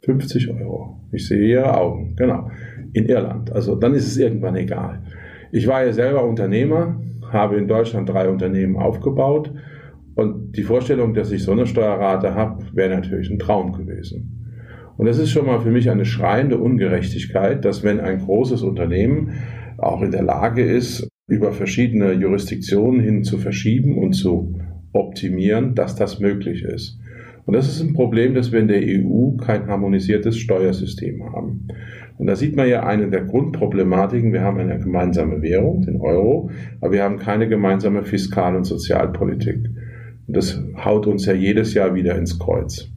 50 0.01 0.51
Euro. 0.51 0.99
Ich 1.13 1.29
sehe 1.29 1.47
Ihre 1.47 1.79
Augen, 1.79 2.17
genau. 2.17 2.51
In 2.93 3.07
Irland. 3.07 3.53
Also 3.53 3.77
dann 3.77 3.95
ist 3.95 4.09
es 4.09 4.17
irgendwann 4.17 4.57
egal. 4.57 5.05
Ich 5.53 5.69
war 5.69 5.85
ja 5.85 5.93
selber 5.93 6.25
Unternehmer, 6.25 7.01
habe 7.33 7.57
in 7.57 7.69
Deutschland 7.69 8.09
drei 8.09 8.29
Unternehmen 8.29 8.77
aufgebaut 8.77 9.53
und 10.15 10.57
die 10.57 10.63
Vorstellung, 10.63 11.15
dass 11.15 11.33
ich 11.33 11.43
so 11.43 11.53
eine 11.53 11.67
Steuerrate 11.67 12.35
habe, 12.35 12.65
wäre 12.75 12.95
natürlich 12.95 13.31
ein 13.31 13.39
Traum 13.39 13.73
gewesen. 13.73 14.39
Und 14.97 15.07
das 15.07 15.19
ist 15.19 15.31
schon 15.31 15.47
mal 15.47 15.61
für 15.61 15.71
mich 15.71 15.91
eine 15.91 16.05
schreiende 16.05 16.59
Ungerechtigkeit, 16.59 17.65
dass 17.65 17.83
wenn 17.83 18.01
ein 18.01 18.19
großes 18.19 18.63
Unternehmen 18.63 19.33
auch 19.79 20.03
in 20.03 20.11
der 20.11 20.23
Lage 20.23 20.63
ist, 20.63 21.09
über 21.29 21.53
verschiedene 21.53 22.13
Jurisdiktionen 22.13 23.01
hin 23.01 23.25
zu 23.25 23.39
verschieben 23.39 23.97
und 23.99 24.13
zu 24.13 24.59
optimieren, 24.93 25.75
dass 25.75 25.97
das 25.97 26.21
möglich 26.21 26.63
ist. 26.63 26.99
Und 27.47 27.55
das 27.55 27.69
ist 27.69 27.81
ein 27.81 27.95
Problem, 27.95 28.35
dass 28.35 28.53
wir 28.53 28.61
in 28.61 28.69
der 28.69 28.83
EU 28.83 29.37
kein 29.37 29.67
harmonisiertes 29.67 30.37
Steuersystem 30.37 31.25
haben. 31.33 31.67
Und 32.19 32.27
da 32.27 32.37
sieht 32.37 32.57
man 32.57 32.69
ja 32.69 32.85
eine 32.85 33.09
der 33.09 33.23
Grundproblematiken. 33.23 34.33
Wir 34.33 34.43
haben 34.43 34.59
eine 34.59 34.79
gemeinsame 34.79 35.43
Währung, 35.43 35.83
den 35.83 36.01
Euro, 36.01 36.51
aber 36.81 36.93
wir 36.93 37.03
haben 37.03 37.19
keine 37.19 37.49
gemeinsame 37.49 38.05
Fiskal- 38.05 38.57
und 38.57 38.65
Sozialpolitik. 38.65 39.71
Und 40.27 40.37
das 40.37 40.63
haut 40.85 41.07
uns 41.07 41.27
ja 41.27 41.33
jedes 41.33 41.75
Jahr 41.75 41.95
wieder 41.95 42.17
ins 42.17 42.39
Kreuz. 42.39 42.91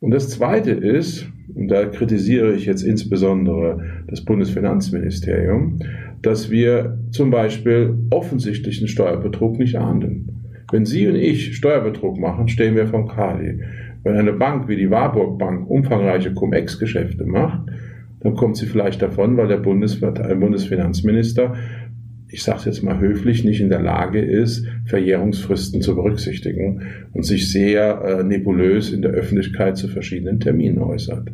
Und 0.00 0.12
das 0.12 0.30
Zweite 0.30 0.70
ist, 0.70 1.28
und 1.54 1.68
da 1.68 1.86
kritisiere 1.86 2.54
ich 2.54 2.66
jetzt 2.66 2.82
insbesondere 2.82 3.82
das 4.08 4.24
Bundesfinanzministerium, 4.24 5.80
dass 6.22 6.50
wir 6.50 6.98
zum 7.10 7.30
Beispiel 7.30 7.96
offensichtlichen 8.10 8.88
Steuerbetrug 8.88 9.58
nicht 9.58 9.76
ahnden. 9.76 10.64
Wenn 10.70 10.86
Sie 10.86 11.08
und 11.08 11.16
ich 11.16 11.56
Steuerbetrug 11.56 12.18
machen, 12.18 12.48
stehen 12.48 12.76
wir 12.76 12.86
vom 12.86 13.08
Kali. 13.08 13.60
Wenn 14.02 14.16
eine 14.16 14.32
Bank 14.32 14.68
wie 14.68 14.76
die 14.76 14.90
Warburg 14.90 15.38
Bank 15.38 15.68
umfangreiche 15.68 16.32
Cum-Ex-Geschäfte 16.32 17.24
macht, 17.24 17.59
dann 18.20 18.34
kommt 18.34 18.56
sie 18.56 18.66
vielleicht 18.66 19.02
davon, 19.02 19.36
weil 19.36 19.48
der 19.48 19.58
äh, 19.58 20.34
Bundesfinanzminister, 20.34 21.54
ich 22.28 22.42
sage 22.42 22.58
es 22.60 22.64
jetzt 22.66 22.82
mal 22.82 23.00
höflich, 23.00 23.44
nicht 23.44 23.60
in 23.60 23.70
der 23.70 23.80
Lage 23.80 24.20
ist, 24.20 24.66
Verjährungsfristen 24.84 25.82
zu 25.82 25.96
berücksichtigen 25.96 26.82
und 27.12 27.24
sich 27.24 27.50
sehr 27.50 28.02
äh, 28.02 28.22
nebulös 28.22 28.92
in 28.92 29.02
der 29.02 29.12
Öffentlichkeit 29.12 29.76
zu 29.76 29.88
verschiedenen 29.88 30.38
Terminen 30.38 30.78
äußert. 30.78 31.30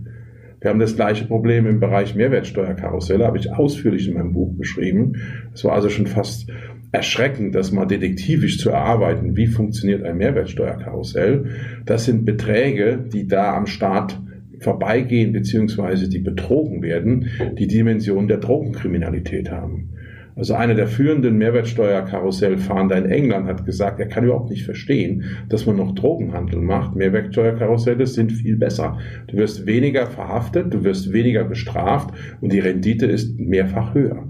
Wir 0.61 0.71
haben 0.71 0.81
das 0.81 0.97
gleiche 0.97 1.27
Problem 1.27 1.67
im 1.67 1.81
Bereich 1.81 2.15
Mehrwertsteuerkarusselle, 2.15 3.27
habe 3.27 3.37
ich 3.39 3.53
ausführlich 3.53 4.09
in 4.09 4.15
meinem 4.15 4.33
Buch 4.33 4.57
beschrieben. 4.57 5.17
Es 5.53 5.65
war 5.65 5.73
also 5.73 5.91
schon 5.91 6.07
fast 6.07 6.51
erschreckend, 6.93 7.55
das 7.55 7.73
mal 7.73 7.85
detektivisch 7.85 8.59
zu 8.59 8.71
erarbeiten, 8.71 9.37
wie 9.37 9.49
funktioniert 9.49 10.03
ein 10.03 10.17
Mehrwertsteuerkarussell. 10.17 11.45
Das 11.85 12.07
sind 12.07 12.25
Beträge, 12.25 12.99
die 13.13 13.27
da 13.27 13.55
am 13.55 13.67
Staat 13.67 14.19
vorbeigehen 14.61 15.33
beziehungsweise 15.33 16.09
die 16.09 16.19
betrogen 16.19 16.83
werden, 16.83 17.29
die 17.59 17.67
Dimension 17.67 18.29
der 18.29 18.39
Drogenkriminalität 18.39 19.51
haben. 19.51 19.91
Also 20.37 20.53
einer 20.53 20.75
der 20.75 20.87
führenden 20.87 21.39
Mehrwertsteuerkarussellfahnder 21.39 22.99
in 22.99 23.07
England 23.07 23.47
hat 23.47 23.65
gesagt, 23.65 23.99
er 24.01 24.07
kann 24.07 24.25
überhaupt 24.25 24.51
nicht 24.51 24.65
verstehen, 24.65 25.25
dass 25.49 25.65
man 25.65 25.77
noch 25.77 25.95
Drogenhandel 25.95 26.61
macht. 26.61 26.95
Mehrwertsteuerkarusselle 26.95 28.07
sind 28.07 28.33
viel 28.33 28.57
besser. 28.57 28.99
Du 29.29 29.39
wirst 29.39 29.65
weniger 29.65 30.07
verhaftet, 30.07 30.75
du 30.75 30.85
wirst 30.85 31.11
weniger 31.15 31.45
bestraft 31.45 32.15
und 32.43 32.53
die 32.53 32.59
Rendite 32.59 33.07
ist 33.07 33.41
mehrfach 33.41 33.95
höher. 33.95 34.29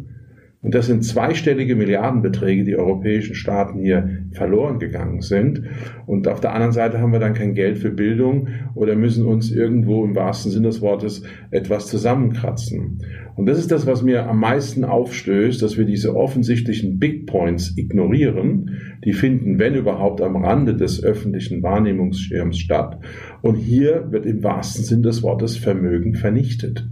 Und 0.66 0.75
das 0.75 0.87
sind 0.87 1.04
zweistellige 1.04 1.76
Milliardenbeträge, 1.76 2.64
die 2.64 2.75
europäischen 2.75 3.37
Staaten 3.37 3.78
hier 3.78 4.25
verloren 4.32 4.80
gegangen 4.80 5.20
sind. 5.20 5.62
Und 6.06 6.26
auf 6.26 6.40
der 6.40 6.54
anderen 6.54 6.73
Seite 6.73 6.99
haben 6.99 7.12
wir 7.12 7.20
dann 7.20 7.35
kein 7.35 7.54
Geld 7.54 7.78
für 7.78 7.90
Bildung 7.90 8.49
oder 8.75 8.96
müssen 8.96 9.25
uns 9.26 9.52
irgendwo 9.52 10.04
im 10.04 10.16
wahrsten 10.16 10.50
Sinne 10.50 10.66
des 10.66 10.80
Wortes 10.80 11.23
etwas 11.52 11.87
zusammenkratzen. 11.87 12.99
Und 13.37 13.46
das 13.46 13.61
ist 13.61 13.70
das, 13.70 13.87
was 13.87 14.02
mir 14.02 14.28
am 14.28 14.40
meisten 14.40 14.82
aufstößt, 14.82 15.62
dass 15.62 15.78
wir 15.78 15.85
diese 15.85 16.16
offensichtlichen 16.16 16.99
Big 16.99 17.26
Points 17.26 17.78
ignorieren. 17.78 18.73
Die 19.04 19.12
finden, 19.12 19.61
wenn 19.61 19.76
überhaupt, 19.76 20.20
am 20.20 20.35
Rande 20.35 20.75
des 20.75 21.00
öffentlichen 21.00 21.62
Wahrnehmungsschirms 21.62 22.58
statt. 22.58 22.99
Und 23.40 23.54
hier 23.54 24.08
wird 24.11 24.26
im 24.26 24.42
wahrsten 24.42 24.82
Sinne 24.82 25.02
des 25.02 25.23
Wortes 25.23 25.56
Vermögen 25.56 26.16
vernichtet. 26.16 26.88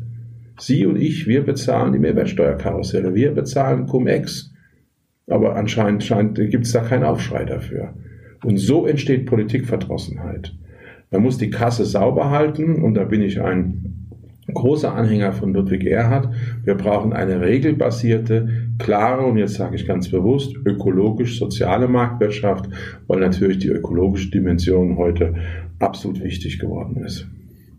Sie 0.59 0.87
und 0.87 0.97
ich, 0.97 1.27
wir 1.27 1.43
bezahlen 1.43 1.93
die 1.93 1.99
Mehrwertsteuerkarusselle, 1.99 3.15
wir 3.15 3.33
bezahlen 3.33 3.87
Cum-Ex. 3.87 4.53
Aber 5.27 5.57
anscheinend 5.57 6.05
gibt 6.35 6.67
es 6.67 6.73
da 6.73 6.81
keinen 6.81 7.05
Aufschrei 7.05 7.45
dafür. 7.45 7.95
Und 8.45 8.59
so 8.59 8.87
entsteht 8.87 9.27
Politikverdrossenheit. 9.27 10.55
Man 11.11 11.23
muss 11.23 11.39
die 11.39 11.51
Kasse 11.51 11.85
sauber 11.85 12.31
halten 12.31 12.83
und 12.83 12.95
da 12.95 13.05
bin 13.05 13.23
ich 13.23 13.41
ein 13.41 13.95
großer 14.53 14.95
Anhänger 14.95 15.33
von 15.33 15.55
Ludwig 15.55 15.87
Erhard. 15.87 16.29
Wir 16.65 16.75
brauchen 16.75 17.13
eine 17.13 17.41
regelbasierte, 17.41 18.69
klare 18.79 19.25
und 19.25 19.39
jetzt 19.39 19.55
sage 19.55 19.77
ich 19.77 19.87
ganz 19.87 20.11
bewusst 20.11 20.55
ökologisch-soziale 20.65 21.89
Marktwirtschaft, 21.89 22.69
weil 23.07 23.21
natürlich 23.21 23.59
die 23.59 23.69
ökologische 23.69 24.31
Dimension 24.31 24.99
heute 24.99 25.35
absolut 25.79 26.23
wichtig 26.23 26.59
geworden 26.59 27.03
ist. 27.05 27.27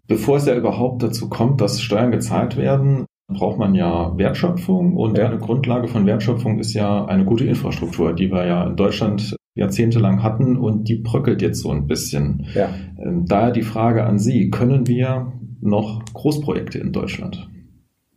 Bevor 0.08 0.38
es 0.38 0.46
ja 0.46 0.56
überhaupt 0.56 1.04
dazu 1.04 1.30
kommt, 1.30 1.62
dass 1.62 1.82
Steuern 1.82 2.12
gezahlt 2.12 2.58
werden, 2.58 3.06
braucht 3.28 3.58
man 3.58 3.74
ja 3.74 4.16
Wertschöpfung 4.18 4.96
und 4.96 5.18
ja. 5.18 5.28
eine 5.28 5.40
Grundlage 5.40 5.88
von 5.88 6.06
Wertschöpfung 6.06 6.60
ist 6.60 6.74
ja 6.74 7.06
eine 7.06 7.26
gute 7.26 7.46
Infrastruktur, 7.46 8.14
die 8.14 8.32
wir 8.32 8.46
ja 8.46 8.68
in 8.68 8.76
Deutschland 8.76 9.36
jahrzehntelang 9.56 10.22
hatten 10.22 10.58
und 10.58 10.88
die 10.90 10.98
bröckelt 10.98 11.42
jetzt 11.42 11.62
so 11.62 11.72
ein 11.72 11.88
bisschen. 11.88 12.46
Ja. 12.54 12.70
Ähm, 13.04 13.26
daher 13.26 13.52
die 13.52 13.64
Frage 13.64 14.06
an 14.06 14.20
Sie, 14.20 14.50
können 14.50 14.86
wir 14.88 15.34
noch 15.62 16.04
Großprojekte 16.14 16.78
in 16.78 16.92
Deutschland? 16.92 17.50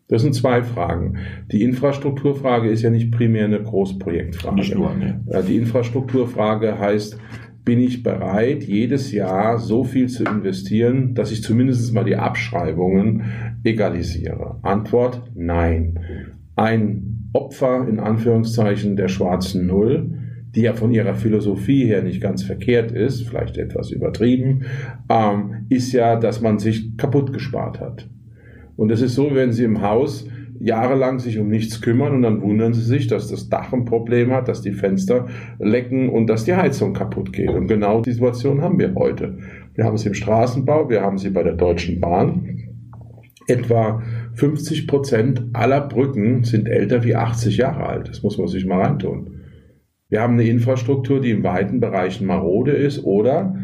Das 0.09 0.23
sind 0.23 0.35
zwei 0.35 0.63
Fragen. 0.63 1.19
Die 1.53 1.63
Infrastrukturfrage 1.63 2.71
ist 2.71 2.83
ja 2.83 2.91
nicht 2.91 3.13
primär 3.13 3.45
eine 3.45 3.63
Großprojektfrage. 3.63 4.57
Nicht 4.57 4.75
nur, 4.75 4.95
nee. 4.95 5.15
Die 5.47 5.57
Infrastrukturfrage 5.57 6.79
heißt, 6.79 7.19
bin 7.69 7.81
ich 7.81 8.03
bereit, 8.03 8.65
jedes 8.65 9.13
Jahr 9.13 9.59
so 9.59 9.85
viel 9.85 10.09
zu 10.09 10.25
investieren, 10.25 11.15
dass 11.15 11.31
ich 11.31 11.43
zumindest 11.43 11.93
mal 11.93 12.03
die 12.03 12.17
Abschreibungen 12.17 13.25
egalisiere? 13.63 14.59
Antwort 14.63 15.21
nein. 15.35 15.99
Ein 16.57 17.29
Opfer 17.35 17.87
in 17.87 18.01
Anführungszeichen 18.01 18.97
der 18.97 19.09
schwarzen 19.09 19.67
Null, 19.67 20.15
die 20.55 20.63
ja 20.63 20.73
von 20.73 20.93
ihrer 20.93 21.15
Philosophie 21.15 21.85
her 21.85 22.03
nicht 22.03 22.23
ganz 22.23 22.43
verkehrt 22.43 22.91
ist, 22.91 23.29
vielleicht 23.29 23.59
etwas 23.59 23.91
übertrieben, 23.91 24.63
ähm, 25.11 25.67
ist 25.69 25.93
ja, 25.93 26.17
dass 26.17 26.41
man 26.41 26.59
sich 26.59 26.97
kaputt 26.97 27.35
gespart 27.35 27.81
hat. 27.81 28.09
Und 28.77 28.91
es 28.91 29.03
ist 29.03 29.15
so, 29.15 29.35
wenn 29.35 29.53
Sie 29.53 29.65
im 29.65 29.83
Haus 29.83 30.27
jahrelang 30.61 31.19
sich 31.19 31.39
um 31.39 31.49
nichts 31.49 31.81
kümmern 31.81 32.15
und 32.15 32.23
dann 32.23 32.43
wundern 32.43 32.75
sie 32.75 32.83
sich, 32.83 33.07
dass 33.07 33.29
das 33.29 33.49
Dach 33.49 33.73
ein 33.73 33.85
Problem 33.85 34.33
hat, 34.33 34.49
dass 34.49 34.63
die 34.63 34.73
Fenster 34.73 35.27
lecken 35.59 36.09
und 36.09 36.27
dass 36.27 36.45
die 36.45 36.55
Heizung 36.55 36.93
kaputt 36.93 37.33
geht. 37.33 37.51
Und 37.51 37.67
genau 37.67 38.01
die 38.01 38.13
Situation 38.13 38.63
haben 38.63 38.79
wir 38.79 38.95
heute. 38.95 39.39
Wir 39.75 39.85
haben 39.85 39.97
sie 39.97 40.09
im 40.09 40.15
Straßenbau, 40.15 40.91
wir 40.91 41.03
haben 41.03 41.19
sie 41.19 41.31
bei 41.31 41.43
der 41.43 41.55
Deutschen 41.55 42.01
Bahn. 42.01 42.59
Etwa 43.47 44.03
50 44.35 44.87
Prozent 44.87 45.47
aller 45.53 45.81
Brücken 45.81 46.45
sind 46.45 46.69
älter 46.69 47.05
wie 47.05 47.15
80 47.15 47.57
Jahre 47.57 47.87
alt. 47.87 48.09
Das 48.09 48.23
muss 48.23 48.39
man 48.39 48.49
sich 48.49 48.67
mal 48.67 48.83
reintun. 48.83 49.39
Wir 50.11 50.23
haben 50.23 50.35
eine 50.35 50.45
Infrastruktur, 50.45 51.21
die 51.21 51.31
in 51.31 51.45
weiten 51.45 51.81
Bereichen 51.81 52.27
marode 52.27 52.73
ist 52.73 53.05
oder, 53.05 53.55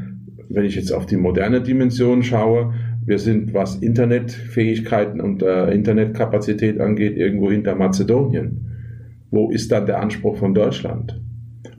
wenn 0.48 0.64
ich 0.64 0.74
jetzt 0.74 0.92
auf 0.92 1.06
die 1.06 1.16
moderne 1.16 1.62
Dimension 1.62 2.22
schaue, 2.22 2.74
wir 3.06 3.18
sind, 3.18 3.54
was 3.54 3.76
Internetfähigkeiten 3.76 5.20
und 5.20 5.42
äh, 5.42 5.70
Internetkapazität 5.72 6.80
angeht, 6.80 7.16
irgendwo 7.16 7.50
hinter 7.50 7.74
Mazedonien. 7.74 8.66
Wo 9.30 9.50
ist 9.50 9.72
dann 9.72 9.86
der 9.86 10.00
Anspruch 10.00 10.36
von 10.36 10.54
Deutschland? 10.54 11.20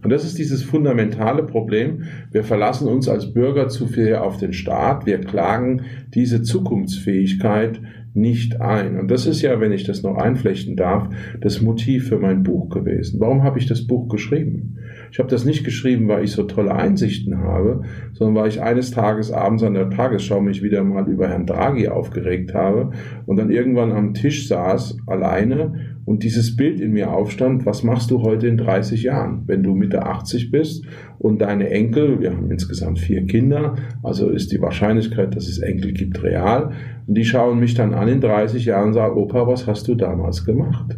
Und 0.03 0.11
das 0.11 0.23
ist 0.23 0.37
dieses 0.37 0.61
fundamentale 0.61 1.43
Problem. 1.43 2.03
Wir 2.31 2.43
verlassen 2.43 2.87
uns 2.87 3.09
als 3.09 3.33
Bürger 3.33 3.69
zu 3.69 3.87
viel 3.87 4.15
auf 4.15 4.37
den 4.37 4.53
Staat. 4.53 5.07
Wir 5.07 5.19
klagen 5.19 5.81
diese 6.13 6.43
Zukunftsfähigkeit 6.43 7.81
nicht 8.13 8.61
ein. 8.61 8.99
Und 8.99 9.09
das 9.09 9.25
ist 9.25 9.41
ja, 9.41 9.59
wenn 9.59 9.71
ich 9.71 9.83
das 9.83 10.03
noch 10.03 10.17
einflechten 10.17 10.75
darf, 10.75 11.09
das 11.41 11.61
Motiv 11.61 12.07
für 12.07 12.19
mein 12.19 12.43
Buch 12.43 12.69
gewesen. 12.69 13.19
Warum 13.19 13.43
habe 13.43 13.57
ich 13.57 13.65
das 13.65 13.87
Buch 13.87 14.07
geschrieben? 14.07 14.77
Ich 15.15 15.19
habe 15.19 15.29
das 15.29 15.45
nicht 15.45 15.63
geschrieben, 15.63 16.09
weil 16.09 16.25
ich 16.25 16.33
so 16.33 16.43
tolle 16.43 16.75
Einsichten 16.75 17.37
habe, 17.37 17.83
sondern 18.11 18.35
weil 18.35 18.49
ich 18.49 18.61
eines 18.61 18.91
Tages 18.91 19.31
abends 19.31 19.63
an 19.63 19.73
der 19.73 19.89
Tagesschau 19.89 20.41
mich 20.41 20.61
wieder 20.61 20.83
mal 20.83 21.07
über 21.07 21.29
Herrn 21.29 21.45
Draghi 21.45 21.87
aufgeregt 21.87 22.53
habe 22.53 22.91
und 23.25 23.37
dann 23.37 23.49
irgendwann 23.49 23.93
am 23.93 24.13
Tisch 24.13 24.49
saß, 24.49 24.97
alleine 25.07 26.01
und 26.03 26.23
dieses 26.23 26.57
Bild 26.57 26.81
in 26.81 26.91
mir 26.91 27.13
aufstand, 27.13 27.65
was 27.65 27.81
machst 27.81 28.11
du 28.11 28.23
heute 28.23 28.47
in 28.47 28.57
30 28.57 29.03
Jahren, 29.03 29.43
wenn 29.45 29.63
du 29.63 29.73
Mitte 29.73 30.05
80 30.05 30.51
bist 30.51 30.85
und 31.17 31.39
deine 31.39 31.69
Enkel, 31.69 32.19
wir 32.19 32.35
haben 32.35 32.51
insgesamt 32.51 32.99
vier 32.99 33.25
Kinder, 33.25 33.75
also 34.03 34.29
ist 34.29 34.51
die 34.51 34.59
Wahrscheinlichkeit, 34.59 35.33
dass 35.33 35.47
es 35.47 35.59
Enkel 35.59 35.93
gibt, 35.93 36.21
real, 36.23 36.73
und 37.07 37.15
die 37.17 37.23
schauen 37.23 37.61
mich 37.61 37.73
dann 37.73 37.93
an 37.93 38.09
in 38.09 38.19
30 38.19 38.65
Jahren 38.65 38.87
und 38.87 38.93
sagen, 38.95 39.15
Opa, 39.15 39.47
was 39.47 39.65
hast 39.65 39.87
du 39.87 39.95
damals 39.95 40.43
gemacht? 40.43 40.97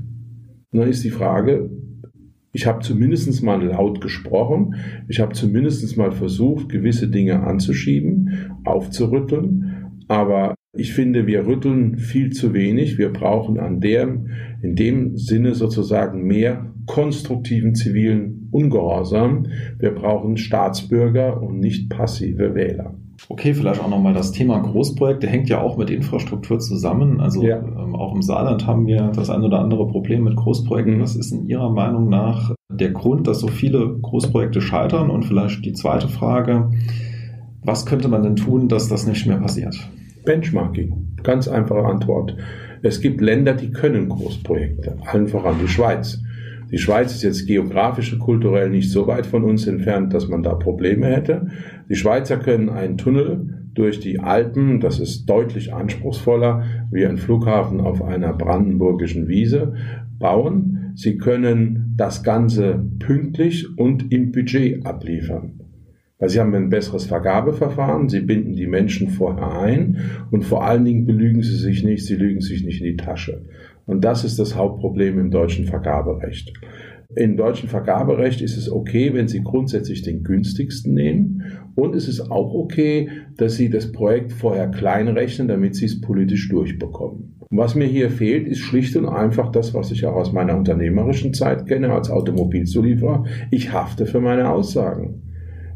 Und 0.72 0.80
dann 0.80 0.90
ist 0.90 1.04
die 1.04 1.12
Frage, 1.12 1.70
ich 2.58 2.66
habe 2.66 2.80
zumindest 2.80 3.44
mal 3.44 3.64
laut 3.64 4.02
gesprochen, 4.02 4.74
ich 5.08 5.20
habe 5.20 5.34
zumindest 5.34 5.96
mal 5.96 6.12
versucht, 6.12 6.70
gewisse 6.70 7.08
Dinge 7.08 7.44
anzuschieben, 7.44 8.58
aufzurütteln, 8.64 9.92
aber 10.08 10.56
ich 10.76 10.92
finde, 10.92 11.28
wir 11.28 11.46
rütteln 11.46 12.00
viel 12.00 12.32
zu 12.32 12.56
wenig. 12.56 12.98
Wir 12.98 13.14
brauchen 13.14 13.60
an 13.60 13.80
der, 13.80 14.08
in 14.64 14.76
dem 14.76 15.18
Sinne 15.18 15.54
sozusagen 15.54 16.24
mehr 16.24 16.74
konstruktiven 16.88 17.76
zivilen 17.76 18.50
Ungehorsam. 18.50 19.46
Wir 19.78 19.92
brauchen 19.92 20.36
Staatsbürger 20.38 21.40
und 21.40 21.60
nicht 21.60 21.92
passive 21.92 22.56
Wähler. 22.56 22.96
Okay, 23.30 23.54
vielleicht 23.54 23.82
auch 23.82 23.90
nochmal 23.90 24.14
das 24.14 24.32
Thema 24.32 24.60
Großprojekte 24.60 25.28
hängt 25.28 25.50
ja 25.50 25.62
auch 25.62 25.78
mit 25.78 25.90
Infrastruktur 25.90 26.60
zusammen. 26.60 27.20
Also 27.20 27.44
ja. 27.44 27.58
ähm, 27.58 27.96
auch 27.96 28.14
im 28.14 28.22
Saarland 28.22 28.68
haben 28.68 28.88
wir 28.88 29.12
das 29.16 29.30
ein 29.30 29.44
oder 29.44 29.60
andere 29.60 29.88
Problem 29.88 30.24
mit 30.24 30.36
Großprojekten. 30.36 30.98
Mhm. 30.98 31.02
Was 31.02 31.16
ist 31.16 31.32
in 31.32 31.48
Ihrer 31.48 31.72
Meinung 31.72 32.10
nach 32.10 32.54
der 32.70 32.92
Grund, 32.92 33.28
dass 33.28 33.40
so 33.40 33.48
viele 33.48 33.98
Großprojekte 34.00 34.62
scheitern? 34.62 35.10
Und 35.10 35.26
vielleicht 35.26 35.66
die 35.66 35.74
zweite 35.74 36.08
Frage, 36.08 36.72
was 37.64 37.86
könnte 37.86 38.08
man 38.08 38.24
denn 38.24 38.36
tun, 38.36 38.70
dass 38.70 38.88
das 38.88 39.08
nicht 39.08 39.26
mehr 39.26 39.38
passiert? 39.38 39.76
Benchmarking. 40.24 41.16
Ganz 41.24 41.48
einfache 41.48 41.86
Antwort. 41.86 42.36
Es 42.84 43.02
gibt 43.02 43.22
Länder, 43.22 43.54
die 43.54 43.72
können 43.72 44.10
Großprojekte, 44.10 44.98
allen 45.06 45.28
voran 45.28 45.56
die 45.62 45.68
Schweiz. 45.68 46.22
Die 46.72 46.78
Schweiz 46.78 47.14
ist 47.14 47.24
jetzt 47.24 47.48
geografisch 47.48 48.12
und 48.14 48.20
kulturell 48.20 48.70
nicht 48.70 48.92
so 48.92 49.08
weit 49.08 49.26
von 49.26 49.44
uns 49.44 49.68
entfernt, 49.68 50.14
dass 50.14 50.28
man 50.28 50.44
da 50.44 50.54
Probleme 50.54 51.08
hätte. 51.08 51.48
Die 51.90 51.96
Schweizer 51.96 52.38
können 52.38 52.70
einen 52.70 52.98
Tunnel 52.98 53.70
durch 53.74 54.00
die 54.00 54.20
Alpen, 54.20 54.80
das 54.80 55.00
ist 55.00 55.26
deutlich 55.28 55.74
anspruchsvoller 55.74 56.64
wie 56.92 57.06
ein 57.06 57.18
Flughafen 57.18 57.80
auf 57.80 58.02
einer 58.02 58.34
brandenburgischen 58.34 59.28
Wiese, 59.28 59.76
bauen. 60.20 60.92
Sie 60.96 61.18
können 61.18 61.94
das 61.96 62.24
Ganze 62.24 62.84
pünktlich 63.00 63.78
und 63.78 64.12
im 64.12 64.32
Budget 64.32 64.86
abliefern. 64.86 65.62
Weil 66.20 66.30
sie 66.30 66.40
haben 66.40 66.56
ein 66.56 66.70
besseres 66.70 67.06
Vergabeverfahren, 67.06 68.10
sie 68.10 68.22
binden 68.22 68.54
die 68.54 68.66
Menschen 68.66 69.10
vorher 69.10 69.60
ein 69.60 69.98
und 70.32 70.44
vor 70.44 70.66
allen 70.66 70.84
Dingen 70.84 71.06
belügen 71.06 71.44
sie 71.44 71.58
sich 71.58 71.84
nicht, 71.84 72.06
sie 72.06 72.16
lügen 72.16 72.42
sich 72.42 72.66
nicht 72.66 72.82
in 72.82 72.88
die 72.88 72.98
Tasche. 72.98 73.46
Und 73.88 74.04
das 74.04 74.24
ist 74.24 74.38
das 74.38 74.56
Hauptproblem 74.56 75.18
im 75.18 75.32
deutschen 75.32 75.66
Vergaberecht. 75.66 76.54
Im 77.16 77.38
deutschen 77.38 77.70
Vergaberecht 77.70 78.42
ist 78.42 78.58
es 78.58 78.70
okay, 78.70 79.14
wenn 79.14 79.30
Sie 79.30 79.42
grundsätzlich 79.42 80.02
den 80.02 80.24
günstigsten 80.24 80.94
nehmen. 80.94 81.42
Und 81.74 81.96
es 81.96 82.08
ist 82.08 82.30
auch 82.30 82.54
okay, 82.54 83.10
dass 83.38 83.56
Sie 83.56 83.70
das 83.70 83.92
Projekt 83.94 84.34
vorher 84.34 84.68
klein 84.68 85.08
rechnen, 85.08 85.48
damit 85.48 85.76
Sie 85.76 85.86
es 85.86 86.02
politisch 86.02 86.50
durchbekommen. 86.50 87.38
Was 87.50 87.76
mir 87.76 87.86
hier 87.86 88.10
fehlt, 88.10 88.46
ist 88.46 88.60
schlicht 88.60 88.98
und 88.98 89.08
einfach 89.08 89.54
das, 89.54 89.74
was 89.74 89.92
ich 89.92 90.06
auch 90.06 90.16
aus 90.16 90.34
meiner 90.34 90.58
unternehmerischen 90.58 91.34
Zeit 91.34 91.66
kenne 91.66 91.94
als 91.94 92.10
Automobilzulieferer. 92.10 93.24
Ich 93.52 93.72
hafte 93.72 94.06
für 94.06 94.20
meine 94.20 94.50
Aussagen. 94.50 95.22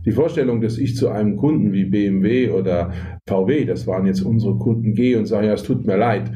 Die 0.05 0.11
Vorstellung, 0.11 0.61
dass 0.61 0.77
ich 0.77 0.95
zu 0.97 1.09
einem 1.09 1.37
Kunden 1.37 1.71
wie 1.73 1.85
BMW 1.85 2.49
oder 2.49 2.91
VW, 3.27 3.65
das 3.65 3.87
waren 3.87 4.07
jetzt 4.07 4.21
unsere 4.21 4.57
Kunden, 4.57 4.95
gehe 4.95 5.17
und 5.17 5.27
sage, 5.27 5.47
ja, 5.47 5.53
es 5.53 5.63
tut 5.63 5.85
mir 5.85 5.95
leid, 5.95 6.31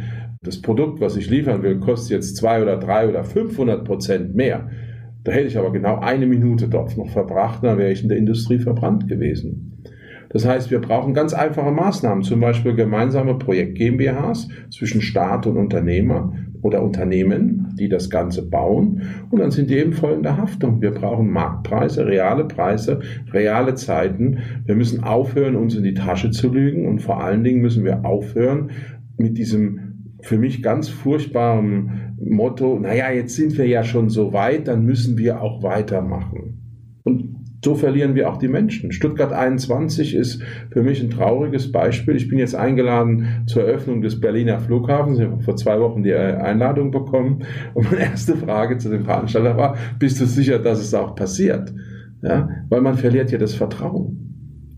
das 0.46 0.62
Produkt, 0.62 1.02
was 1.02 1.18
ich 1.18 1.30
liefern 1.30 1.64
will, 1.64 1.80
kostet 1.80 2.12
jetzt 2.12 2.38
zwei 2.38 2.62
oder 2.62 2.78
drei 2.78 3.10
oder 3.10 3.24
500 3.24 3.84
Prozent 3.84 4.36
mehr. 4.36 4.70
Da 5.24 5.32
hätte 5.32 5.48
ich 5.48 5.58
aber 5.58 5.72
genau 5.72 6.00
eine 6.00 6.28
Minute 6.28 6.68
dort 6.68 6.96
noch 6.98 7.10
verbracht, 7.10 7.64
dann 7.64 7.78
wäre 7.78 7.92
ich 7.92 8.04
in 8.04 8.10
der 8.10 8.18
Industrie 8.18 8.60
verbrannt 8.60 9.08
gewesen. 9.08 9.72
Das 10.30 10.46
heißt, 10.46 10.70
wir 10.70 10.80
brauchen 10.80 11.14
ganz 11.14 11.34
einfache 11.34 11.72
Maßnahmen, 11.72 12.24
zum 12.24 12.42
Beispiel 12.42 12.76
gemeinsame 12.76 13.36
Projekt 13.36 13.76
GmbHs 13.78 14.50
zwischen 14.70 15.02
Staat 15.02 15.48
und 15.48 15.56
Unternehmer 15.56 16.34
oder 16.62 16.82
Unternehmen, 16.82 17.74
die 17.80 17.88
das 17.88 18.10
Ganze 18.10 18.50
bauen. 18.50 19.04
Und 19.30 19.40
dann 19.40 19.52
sind 19.52 19.70
die 19.70 19.78
eben 19.78 19.94
voll 19.94 20.14
in 20.14 20.24
der 20.24 20.38
Haftung. 20.38 20.82
Wir 20.82 20.92
brauchen 20.92 21.30
Marktpreise, 21.30 22.06
reale 22.06 22.44
Preise, 22.46 23.00
reale 23.32 23.76
Zeiten. 23.76 24.40
Wir 24.66 24.76
müssen 24.76 25.04
aufhören, 25.04 25.56
uns 25.56 25.76
in 25.76 25.84
die 25.84 25.94
Tasche 25.94 26.32
zu 26.32 26.52
lügen. 26.52 26.88
Und 26.88 27.02
vor 27.02 27.24
allen 27.24 27.44
Dingen 27.44 27.62
müssen 27.62 27.86
wir 27.86 28.04
aufhören 28.04 28.72
mit 29.18 29.38
diesem 29.38 29.85
für 30.26 30.40
mich 30.40 30.64
ganz 30.64 30.90
furchtbaren 30.90 32.16
Motto, 32.20 32.80
naja, 32.80 33.12
jetzt 33.12 33.36
sind 33.36 33.58
wir 33.60 33.68
ja 33.68 33.84
schon 33.84 34.10
so 34.10 34.34
weit, 34.34 34.68
dann 34.68 34.84
müssen 34.84 35.20
wir 35.20 35.40
auch 35.40 35.62
weitermachen. 35.62 36.98
Und 37.04 37.36
so 37.64 37.76
verlieren 37.76 38.16
wir 38.16 38.30
auch 38.30 38.38
die 38.38 38.48
Menschen. 38.48 38.92
Stuttgart 38.92 39.32
21 39.32 40.16
ist 40.16 40.42
für 40.72 40.82
mich 40.82 41.02
ein 41.02 41.12
trauriges 41.12 41.72
Beispiel. 41.72 42.16
Ich 42.16 42.28
bin 42.28 42.40
jetzt 42.40 42.56
eingeladen 42.56 43.44
zur 43.46 43.64
Eröffnung 43.68 44.02
des 44.02 44.20
Berliner 44.20 44.60
Flughafens. 44.60 45.20
Ich 45.20 45.26
habe 45.26 45.42
vor 45.42 45.56
zwei 45.58 45.80
Wochen 45.80 46.02
die 46.02 46.14
Einladung 46.14 46.90
bekommen. 46.90 47.44
Und 47.76 47.92
meine 47.92 48.04
erste 48.04 48.36
Frage 48.36 48.80
zu 48.80 48.90
dem 48.90 49.06
Veranstalter 49.06 49.58
war, 49.58 49.78
bist 50.00 50.20
du 50.20 50.26
sicher, 50.26 50.58
dass 50.58 50.80
es 50.80 50.94
auch 50.96 51.16
passiert? 51.16 51.72
Ja, 52.24 52.50
weil 52.70 52.82
man 52.82 52.98
verliert 52.98 53.32
ja 53.32 53.38
das 53.38 53.54
Vertrauen. 53.54 54.35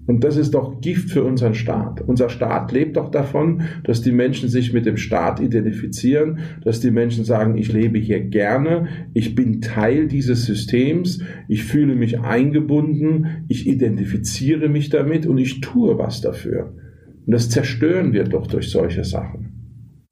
Und 0.08 0.24
das 0.24 0.38
ist 0.38 0.54
doch 0.54 0.80
Gift 0.80 1.12
für 1.12 1.24
unseren 1.24 1.54
Staat. 1.54 2.02
Unser 2.02 2.30
Staat 2.30 2.72
lebt 2.72 2.96
doch 2.96 3.12
davon, 3.12 3.64
dass 3.84 4.02
die 4.02 4.14
Menschen 4.14 4.48
sich 4.48 4.72
mit 4.72 4.86
dem 4.86 4.96
Staat 4.96 5.42
identifizieren, 5.42 6.40
dass 6.64 6.80
die 6.80 6.92
Menschen 6.92 7.26
sagen, 7.26 7.58
ich 7.58 7.72
lebe 7.72 8.00
hier 8.00 8.22
gerne, 8.22 8.88
ich 9.14 9.36
bin 9.36 9.62
Teil 9.62 10.08
dieses 10.08 10.46
Systems, 10.46 11.20
ich 11.50 11.66
fühle 11.66 11.96
mich 11.96 12.22
eingebunden, 12.22 13.46
ich 13.50 13.68
identifiziere 13.68 14.70
mich 14.70 14.90
damit 14.90 15.28
und 15.28 15.38
ich 15.38 15.60
tue 15.60 15.98
was 15.98 16.22
dafür. 16.22 16.74
Und 17.26 17.34
das 17.34 17.50
zerstören 17.50 18.14
wir 18.14 18.24
doch 18.24 18.48
durch 18.48 18.70
solche 18.70 19.04
Sachen. 19.04 19.47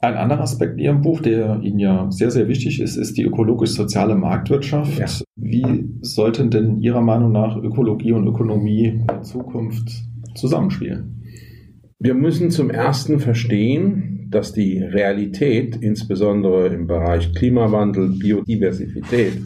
Ein 0.05 0.17
anderer 0.17 0.41
Aspekt 0.41 0.73
in 0.73 0.79
Ihrem 0.83 1.01
Buch, 1.01 1.19
der 1.19 1.59
Ihnen 1.63 1.79
ja 1.79 2.11
sehr, 2.11 2.29
sehr 2.29 2.47
wichtig 2.47 2.79
ist, 2.79 2.95
ist 2.95 3.17
die 3.17 3.23
ökologisch-soziale 3.23 4.13
Marktwirtschaft. 4.13 4.99
Ja. 4.99 5.07
Wie 5.35 5.89
sollten 6.01 6.51
denn 6.51 6.79
Ihrer 6.79 7.01
Meinung 7.01 7.31
nach 7.31 7.57
Ökologie 7.57 8.11
und 8.11 8.27
Ökonomie 8.27 9.01
in 9.11 9.23
Zukunft 9.23 10.03
zusammenspielen? 10.35 11.23
Wir 11.97 12.13
müssen 12.13 12.51
zum 12.51 12.69
Ersten 12.69 13.19
verstehen, 13.19 14.27
dass 14.29 14.53
die 14.53 14.77
Realität, 14.77 15.75
insbesondere 15.77 16.67
im 16.67 16.85
Bereich 16.85 17.33
Klimawandel, 17.33 18.09
Biodiversität, 18.09 19.41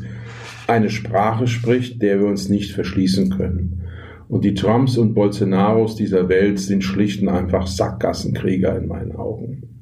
eine 0.67 0.89
Sprache 0.89 1.47
spricht, 1.47 2.01
der 2.01 2.19
wir 2.19 2.27
uns 2.27 2.49
nicht 2.49 2.73
verschließen 2.73 3.29
können. 3.29 3.83
Und 4.27 4.43
die 4.43 4.55
Trumps 4.55 4.97
und 4.97 5.13
Bolsonaros 5.13 5.95
dieser 5.95 6.27
Welt 6.27 6.59
sind 6.59 6.83
schlicht 6.83 7.21
und 7.21 7.29
einfach 7.29 7.65
Sackgassenkrieger 7.65 8.77
in 8.77 8.89
meinen 8.89 9.15
Augen. 9.15 9.78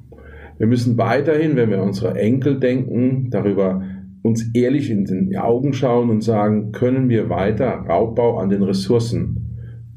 Wir 0.58 0.66
müssen 0.66 0.98
weiterhin, 0.98 1.56
wenn 1.56 1.70
wir 1.70 1.82
unsere 1.82 2.18
Enkel 2.18 2.58
denken, 2.58 3.30
darüber 3.30 3.82
uns 4.22 4.50
ehrlich 4.54 4.90
in 4.90 5.04
die 5.04 5.38
Augen 5.38 5.72
schauen 5.72 6.10
und 6.10 6.22
sagen, 6.22 6.72
können 6.72 7.08
wir 7.08 7.30
weiter 7.30 7.68
Raubbau 7.88 8.38
an 8.38 8.50
den 8.50 8.62
Ressourcen 8.62 9.48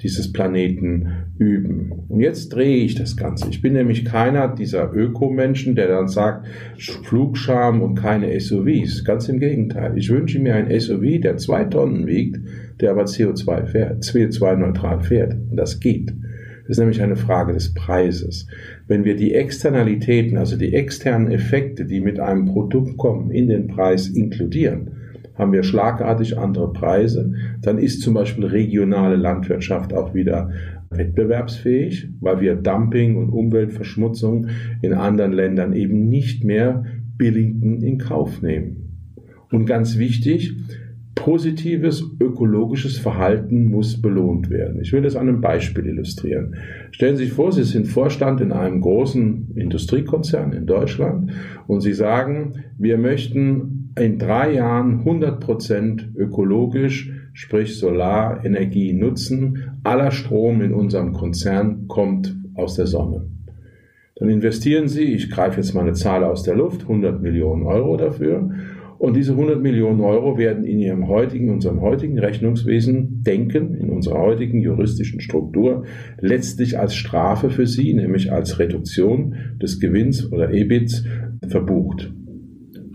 dieses 0.02 0.32
Planeten 0.32 1.08
üben. 1.38 1.92
Und 2.08 2.22
jetzt 2.22 2.50
drehe 2.50 2.84
ich 2.84 2.96
das 2.96 3.18
Ganze. 3.18 3.50
Ich 3.50 3.62
bin 3.62 3.74
nämlich 3.74 4.06
keiner 4.06 4.48
dieser 4.48 4.94
Ökomenschen, 4.94 5.76
der 5.76 5.88
dann 5.88 6.08
sagt, 6.08 6.48
Flugscham 6.78 7.82
und 7.82 7.96
keine 7.96 8.40
SUVs. 8.40 9.04
Ganz 9.04 9.30
im 9.30 9.40
Gegenteil. 9.40 9.98
Ich 9.98 10.10
wünsche 10.10 10.40
mir 10.40 10.56
ein 10.56 10.80
SUV, 10.80 11.22
der 11.22 11.38
zwei 11.38 11.66
Tonnen 11.66 12.08
wiegt, 12.08 12.40
der 12.80 12.92
aber 12.92 13.04
CO2 13.04 13.66
fährt, 13.66 14.04
CO2-neutral 14.04 15.02
fährt. 15.02 15.36
Und 15.50 15.58
das 15.58 15.80
geht. 15.80 16.14
Das 16.62 16.78
ist 16.78 16.80
nämlich 16.80 17.02
eine 17.02 17.16
Frage 17.16 17.54
des 17.54 17.74
Preises. 17.74 18.48
Wenn 18.88 19.04
wir 19.04 19.16
die 19.16 19.34
Externalitäten, 19.34 20.38
also 20.38 20.58
die 20.58 20.74
externen 20.74 21.32
Effekte, 21.32 21.86
die 21.86 22.02
mit 22.02 22.20
einem 22.20 22.46
Produkt 22.46 22.98
kommen, 22.98 23.32
in 23.32 23.48
den 23.48 23.68
Preis 23.68 24.08
inkludieren, 24.08 24.92
haben 25.36 25.54
wir 25.54 25.64
schlagartig 25.64 26.38
andere 26.38 26.72
Preise. 26.72 27.34
Dann 27.62 27.78
ist 27.78 28.02
zum 28.02 28.14
Beispiel 28.14 28.46
regionale 28.46 29.16
Landwirtschaft 29.16 29.94
auch 29.94 30.14
wieder 30.14 30.52
wettbewerbsfähig, 30.92 32.10
weil 32.20 32.42
wir 32.42 32.56
Dumping 32.56 33.16
und 33.16 33.30
Umweltverschmutzung 33.30 34.48
in 34.82 34.94
anderen 34.94 35.32
Ländern 35.32 35.74
eben 35.74 36.10
nicht 36.10 36.44
mehr 36.44 36.84
billigend 37.18 37.84
in 37.84 37.98
Kauf 37.98 38.42
nehmen. 38.42 39.10
Und 39.52 39.66
ganz 39.66 39.98
wichtig, 39.98 40.56
positives 41.16 42.04
ökologisches 42.20 42.98
Verhalten 42.98 43.70
muss 43.70 44.02
belohnt 44.02 44.50
werden. 44.50 44.82
Ich 44.82 44.94
will 44.94 45.02
das 45.02 45.16
an 45.16 45.28
einem 45.28 45.42
Beispiel 45.42 45.86
illustrieren. 45.86 46.56
Stellen 46.92 47.18
Sie 47.18 47.26
sich 47.26 47.34
vor, 47.34 47.52
Sie 47.52 47.64
sind 47.64 47.88
Vorstand 47.88 48.42
in 48.42 48.52
einem 48.52 48.82
großen 48.82 49.52
Industriekonzern 49.56 50.54
in 50.54 50.66
Deutschland 50.66 51.32
und 51.68 51.82
Sie 51.82 51.94
sagen, 51.94 52.64
wir 52.78 52.98
möchten 52.98 53.92
in 54.00 54.20
drei 54.20 54.54
Jahren 54.54 55.00
100 55.00 55.40
Prozent 55.40 56.10
ökologisch, 56.16 57.12
sprich 57.34 57.78
Solarenergie 57.78 58.94
nutzen. 58.94 59.80
Aller 59.84 60.12
Strom 60.12 60.62
in 60.62 60.74
unserem 60.74 61.14
Konzern 61.14 61.88
kommt 61.88 62.36
aus 62.56 62.76
der 62.76 62.88
Sonne. 62.88 63.28
Dann 64.16 64.30
investieren 64.30 64.88
Sie, 64.88 65.14
ich 65.14 65.30
greife 65.30 65.58
jetzt 65.58 65.74
mal 65.74 65.82
eine 65.82 65.94
Zahl 65.94 66.24
aus 66.24 66.44
der 66.44 66.56
Luft, 66.56 66.84
100 66.84 67.22
Millionen 67.22 67.64
Euro 67.64 67.98
dafür 67.98 68.50
und 69.02 69.16
diese 69.16 69.32
100 69.32 69.60
Millionen 69.60 70.00
Euro 70.00 70.38
werden 70.38 70.64
in 70.64 70.80
ihrem 70.80 71.08
heutigen, 71.08 71.50
unserem 71.50 71.82
heutigen 71.82 72.20
Rechnungswesen 72.20 73.24
denken, 73.24 73.74
in 73.74 73.90
unserer 73.90 74.20
heutigen 74.20 74.62
juristischen 74.62 75.22
Struktur, 75.22 75.86
letztlich 76.20 76.78
als 76.78 76.94
Strafe 76.94 77.50
für 77.50 77.66
Sie, 77.66 77.96
nämlich 77.96 78.32
als 78.32 78.60
Reduktion 78.60 79.34
des 79.60 79.80
Gewinns 79.80 80.32
oder 80.32 80.54
EBITs 80.54 81.04
verbucht. 81.48 82.14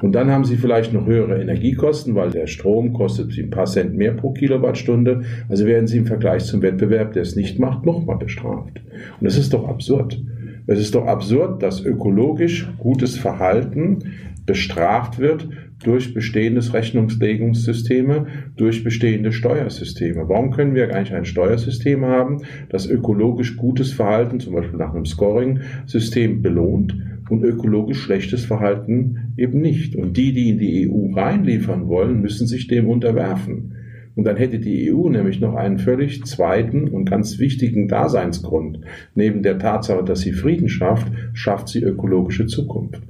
Und 0.01 0.15
dann 0.15 0.31
haben 0.31 0.45
Sie 0.45 0.55
vielleicht 0.55 0.93
noch 0.93 1.07
höhere 1.07 1.43
Energiekosten, 1.43 2.15
weil 2.15 2.31
der 2.31 2.47
Strom 2.47 2.93
kostet 2.93 3.33
Sie 3.33 3.43
ein 3.43 3.51
paar 3.51 3.67
Cent 3.67 3.97
mehr 3.97 4.13
pro 4.13 4.31
Kilowattstunde. 4.31 5.23
Also 5.49 5.67
werden 5.67 5.89
Sie 5.89 5.99
im 5.99 6.07
Vergleich 6.07 6.45
zum 6.45 6.63
Wettbewerb, 6.63 7.15
der 7.15 7.23
es 7.23 7.35
nicht 7.35 7.59
macht, 7.59 7.85
nochmal 7.85 8.19
bestraft. 8.19 8.81
Und 9.19 9.25
das 9.25 9.37
ist 9.37 9.53
doch 9.53 9.67
absurd. 9.67 10.23
Es 10.69 10.79
ist 10.79 10.95
doch 10.95 11.07
absurd, 11.07 11.65
dass 11.65 11.85
ökologisch 11.85 12.71
gutes 12.79 13.19
Verhalten 13.19 14.05
bestraft 14.47 15.19
wird 15.19 15.49
durch 15.83 16.15
bestehendes 16.15 16.73
Rechnungslegungssysteme, 16.73 18.27
durch 18.57 18.83
bestehende 18.83 19.33
Steuersysteme. 19.33 20.29
Warum 20.29 20.51
können 20.51 20.75
wir 20.75 20.95
eigentlich 20.95 21.15
ein 21.15 21.25
Steuersystem 21.25 22.05
haben, 22.05 22.43
das 22.69 22.87
ökologisch 22.87 23.57
gutes 23.57 23.93
Verhalten, 23.93 24.41
zum 24.41 24.55
Beispiel 24.55 24.79
nach 24.79 24.95
einem 24.95 25.07
Scoring-System, 25.07 26.43
belohnt 26.43 26.97
und 27.29 27.43
ökologisch 27.43 28.01
schlechtes 28.01 28.45
Verhalten 28.45 29.35
eben 29.37 29.61
nicht? 29.61 29.97
Und 29.97 30.17
die, 30.17 30.33
die 30.33 30.51
in 30.51 30.59
die 30.59 30.89
EU 30.89 31.13
reinliefern 31.15 31.89
wollen, 31.89 32.21
müssen 32.21 32.47
sich 32.47 32.69
dem 32.69 32.89
unterwerfen. 32.89 33.73
Und 34.17 34.25
dann 34.25 34.39
hätte 34.39 34.59
die 34.59 34.91
EU 34.91 35.11
nämlich 35.11 35.41
noch 35.41 35.55
einen 35.55 35.79
völlig 35.79 36.25
zweiten 36.25 36.89
und 36.89 37.05
ganz 37.05 37.39
wichtigen 37.39 37.87
Daseinsgrund. 37.87 38.81
Neben 39.15 39.43
der 39.43 39.59
Tatsache, 39.59 40.03
dass 40.03 40.21
sie 40.21 40.33
Frieden 40.33 40.71
schafft, 40.71 41.13
schafft 41.35 41.69
sie 41.69 41.83
ökologische 41.83 42.47
Zukunft. 42.47 43.03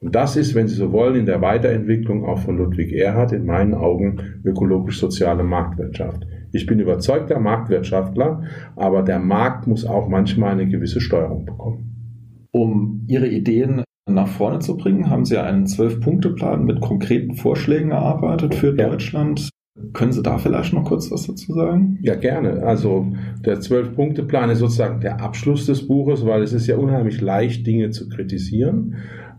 Und 0.00 0.14
das 0.14 0.36
ist, 0.36 0.54
wenn 0.54 0.68
Sie 0.68 0.76
so 0.76 0.92
wollen, 0.92 1.16
in 1.16 1.26
der 1.26 1.40
Weiterentwicklung 1.40 2.24
auch 2.24 2.38
von 2.38 2.56
Ludwig 2.56 2.92
Erhard 2.92 3.32
in 3.32 3.44
meinen 3.44 3.74
Augen 3.74 4.40
ökologisch-soziale 4.44 5.42
Marktwirtschaft. 5.42 6.24
Ich 6.52 6.66
bin 6.66 6.78
überzeugter 6.78 7.40
Marktwirtschaftler, 7.40 8.42
aber 8.76 9.02
der 9.02 9.18
Markt 9.18 9.66
muss 9.66 9.84
auch 9.84 10.08
manchmal 10.08 10.52
eine 10.52 10.68
gewisse 10.68 11.00
Steuerung 11.00 11.44
bekommen. 11.44 12.48
Um 12.52 13.04
Ihre 13.08 13.28
Ideen 13.28 13.82
nach 14.08 14.28
vorne 14.28 14.60
zu 14.60 14.76
bringen, 14.76 15.10
haben 15.10 15.24
Sie 15.24 15.36
einen 15.36 15.66
Zwölf-Punkte-Plan 15.66 16.64
mit 16.64 16.80
konkreten 16.80 17.34
Vorschlägen 17.34 17.90
erarbeitet 17.90 18.54
für 18.54 18.74
ja. 18.76 18.88
Deutschland. 18.88 19.50
Können 19.92 20.12
Sie 20.12 20.22
da 20.22 20.38
vielleicht 20.38 20.72
noch 20.72 20.84
kurz 20.84 21.10
was 21.10 21.26
dazu 21.26 21.52
sagen? 21.52 21.98
Ja, 22.02 22.14
gerne. 22.14 22.62
Also 22.64 23.12
der 23.44 23.60
Zwölf-Punkte-Plan 23.60 24.50
ist 24.50 24.58
sozusagen 24.58 25.00
der 25.00 25.20
Abschluss 25.20 25.66
des 25.66 25.86
Buches, 25.86 26.24
weil 26.24 26.42
es 26.42 26.52
ist 26.52 26.66
ja 26.66 26.76
unheimlich 26.76 27.20
leicht, 27.20 27.66
Dinge 27.66 27.90
zu 27.90 28.08
kritisieren. 28.08 28.96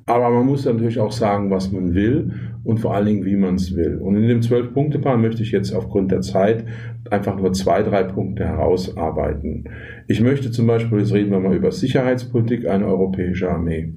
Aber 0.10 0.32
man 0.32 0.48
muss 0.48 0.66
natürlich 0.66 1.00
auch 1.00 1.12
sagen, 1.12 1.52
was 1.52 1.72
man 1.72 1.94
will 1.94 2.32
und 2.64 2.80
vor 2.80 2.96
allen 2.96 3.06
Dingen, 3.06 3.26
wie 3.26 3.36
man 3.36 3.56
es 3.56 3.76
will. 3.76 3.98
Und 3.98 4.16
in 4.16 4.28
dem 4.28 4.42
Zwölf-Punkte-Plan 4.42 5.22
möchte 5.22 5.44
ich 5.44 5.52
jetzt 5.52 5.72
aufgrund 5.72 6.12
der 6.12 6.22
Zeit 6.22 6.66
einfach 7.12 7.38
nur 7.38 7.54
zwei, 7.54 7.84
drei 7.84 8.02
Punkte 8.02 8.44
herausarbeiten. 8.44 9.70
Ich 10.08 10.20
möchte 10.20 10.50
zum 10.50 10.66
Beispiel, 10.66 10.98
jetzt 10.98 11.14
reden 11.14 11.30
wir 11.30 11.40
mal 11.40 11.56
über 11.56 11.72
Sicherheitspolitik, 11.72 12.68
eine 12.68 12.88
europäische 12.88 13.52
Armee 13.52 13.94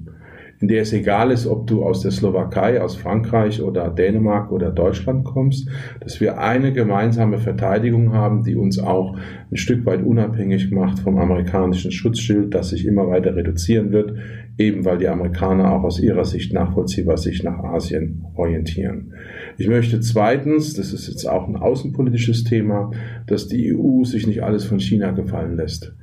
in 0.63 0.69
der 0.69 0.83
es 0.83 0.93
egal 0.93 1.29
ist, 1.31 1.45
ob 1.45 1.67
du 1.67 1.83
aus 1.83 2.03
der 2.03 2.11
Slowakei, 2.11 2.79
aus 2.79 2.95
Frankreich 2.95 3.61
oder 3.61 3.89
Dänemark 3.89 4.49
oder 4.49 4.71
Deutschland 4.71 5.25
kommst, 5.25 5.67
dass 5.99 6.21
wir 6.21 6.37
eine 6.37 6.71
gemeinsame 6.71 7.37
Verteidigung 7.37 8.13
haben, 8.13 8.43
die 8.43 8.55
uns 8.55 8.79
auch 8.79 9.17
ein 9.51 9.57
Stück 9.57 9.85
weit 9.85 10.05
unabhängig 10.05 10.71
macht 10.71 10.99
vom 10.99 11.17
amerikanischen 11.17 11.91
Schutzschild, 11.91 12.53
das 12.55 12.69
sich 12.69 12.85
immer 12.85 13.09
weiter 13.09 13.35
reduzieren 13.35 13.91
wird, 13.91 14.13
eben 14.57 14.85
weil 14.85 14.99
die 14.99 15.09
Amerikaner 15.09 15.69
auch 15.73 15.83
aus 15.83 15.99
ihrer 15.99 16.23
Sicht 16.23 16.53
nachvollziehbar 16.53 17.17
sich 17.17 17.43
nach 17.43 17.61
Asien 17.61 18.23
orientieren. 18.33 19.15
Ich 19.57 19.67
möchte 19.67 19.99
zweitens, 19.99 20.75
das 20.75 20.93
ist 20.93 21.09
jetzt 21.09 21.27
auch 21.27 21.45
ein 21.45 21.57
außenpolitisches 21.57 22.45
Thema, 22.45 22.89
dass 23.27 23.49
die 23.49 23.75
EU 23.75 24.05
sich 24.05 24.27
nicht 24.27 24.43
alles 24.43 24.63
von 24.63 24.79
China 24.79 25.11
gefallen 25.11 25.57
lässt. 25.57 25.93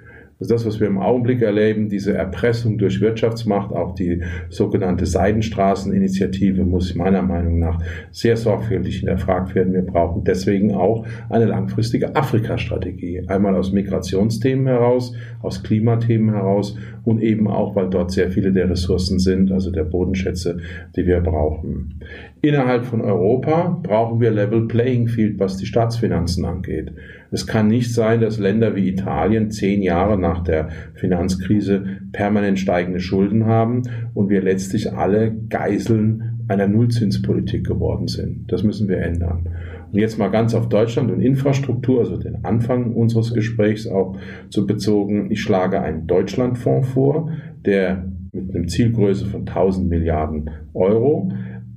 Das, 0.41 0.65
was 0.65 0.81
wir 0.81 0.87
im 0.87 0.99
Augenblick 0.99 1.43
erleben, 1.43 1.91
diese 1.91 2.15
Erpressung 2.15 2.79
durch 2.79 3.03
Wirtschaftsmacht, 3.03 3.73
auch 3.73 3.95
die 3.95 4.23
sogenannte 4.49 5.05
Seidenstraßeninitiative 5.05 6.65
muss 6.65 6.95
meiner 6.95 7.21
Meinung 7.21 7.59
nach 7.59 7.83
sehr 8.11 8.39
sorgfältig 8.39 9.01
hinterfragt 9.01 9.55
werden. 9.55 9.75
Wir 9.75 9.83
brauchen 9.83 10.25
deswegen 10.25 10.75
auch 10.75 11.07
eine 11.29 11.45
langfristige 11.45 12.17
Afrika-Strategie. 12.17 13.23
Einmal 13.29 13.55
aus 13.55 13.73
Migrationsthemen 13.73 14.67
heraus, 14.67 15.15
aus 15.43 15.63
Klimathemen 15.63 16.35
heraus 16.35 16.77
und 17.05 17.21
eben 17.23 17.47
auch, 17.47 17.77
weil 17.77 17.91
dort 17.91 18.11
sehr 18.11 18.31
viele 18.31 18.53
der 18.53 18.71
Ressourcen 18.71 19.19
sind, 19.19 19.53
also 19.53 19.71
der 19.71 19.85
Bodenschätze, 19.85 20.59
die 20.97 21.07
wir 21.07 21.21
brauchen. 21.21 22.01
Innerhalb 22.41 22.87
von 22.87 23.03
Europa 23.03 23.79
brauchen 23.83 24.21
wir 24.21 24.31
Level 24.31 24.67
Playing 24.67 25.09
Field, 25.09 25.39
was 25.39 25.59
die 25.59 25.67
Staatsfinanzen 25.67 26.47
angeht. 26.47 26.93
Es 27.31 27.47
kann 27.47 27.69
nicht 27.69 27.95
sein, 27.95 28.21
dass 28.21 28.39
Länder 28.39 28.75
wie 28.75 28.89
Italien 28.89 29.51
zehn 29.51 29.83
Jahre 29.83 30.19
nach 30.19 30.43
der 30.43 30.69
Finanzkrise 30.95 31.85
permanent 32.13 32.59
steigende 32.59 33.01
Schulden 33.01 33.47
haben 33.47 33.83
und 34.15 34.29
wir 34.29 34.43
letztlich 34.43 34.93
alle 34.93 35.33
Geiseln 35.49 36.41
einer 36.49 36.67
Nullzinspolitik 36.67 37.65
geworden 37.65 38.09
sind. 38.09 38.51
Das 38.51 38.65
müssen 38.65 38.89
wir 38.89 38.99
ändern. 38.99 39.49
Und 39.93 39.99
jetzt 39.99 40.19
mal 40.19 40.29
ganz 40.29 40.55
auf 40.55 40.69
Deutschland 40.69 41.11
und 41.11 41.21
Infrastruktur, 41.21 42.01
also 42.01 42.17
den 42.17 42.45
Anfang 42.45 42.93
unseres 42.95 43.33
Gesprächs 43.33 43.87
auch 43.87 44.17
zu 44.49 44.67
bezogen. 44.67 45.31
Ich 45.31 45.41
schlage 45.41 45.81
einen 45.81 46.07
Deutschlandfonds 46.07 46.89
vor, 46.89 47.31
der 47.65 48.05
mit 48.33 48.55
einem 48.55 48.69
Zielgröße 48.69 49.27
von 49.27 49.41
1000 49.41 49.89
Milliarden 49.89 50.51
Euro 50.75 51.33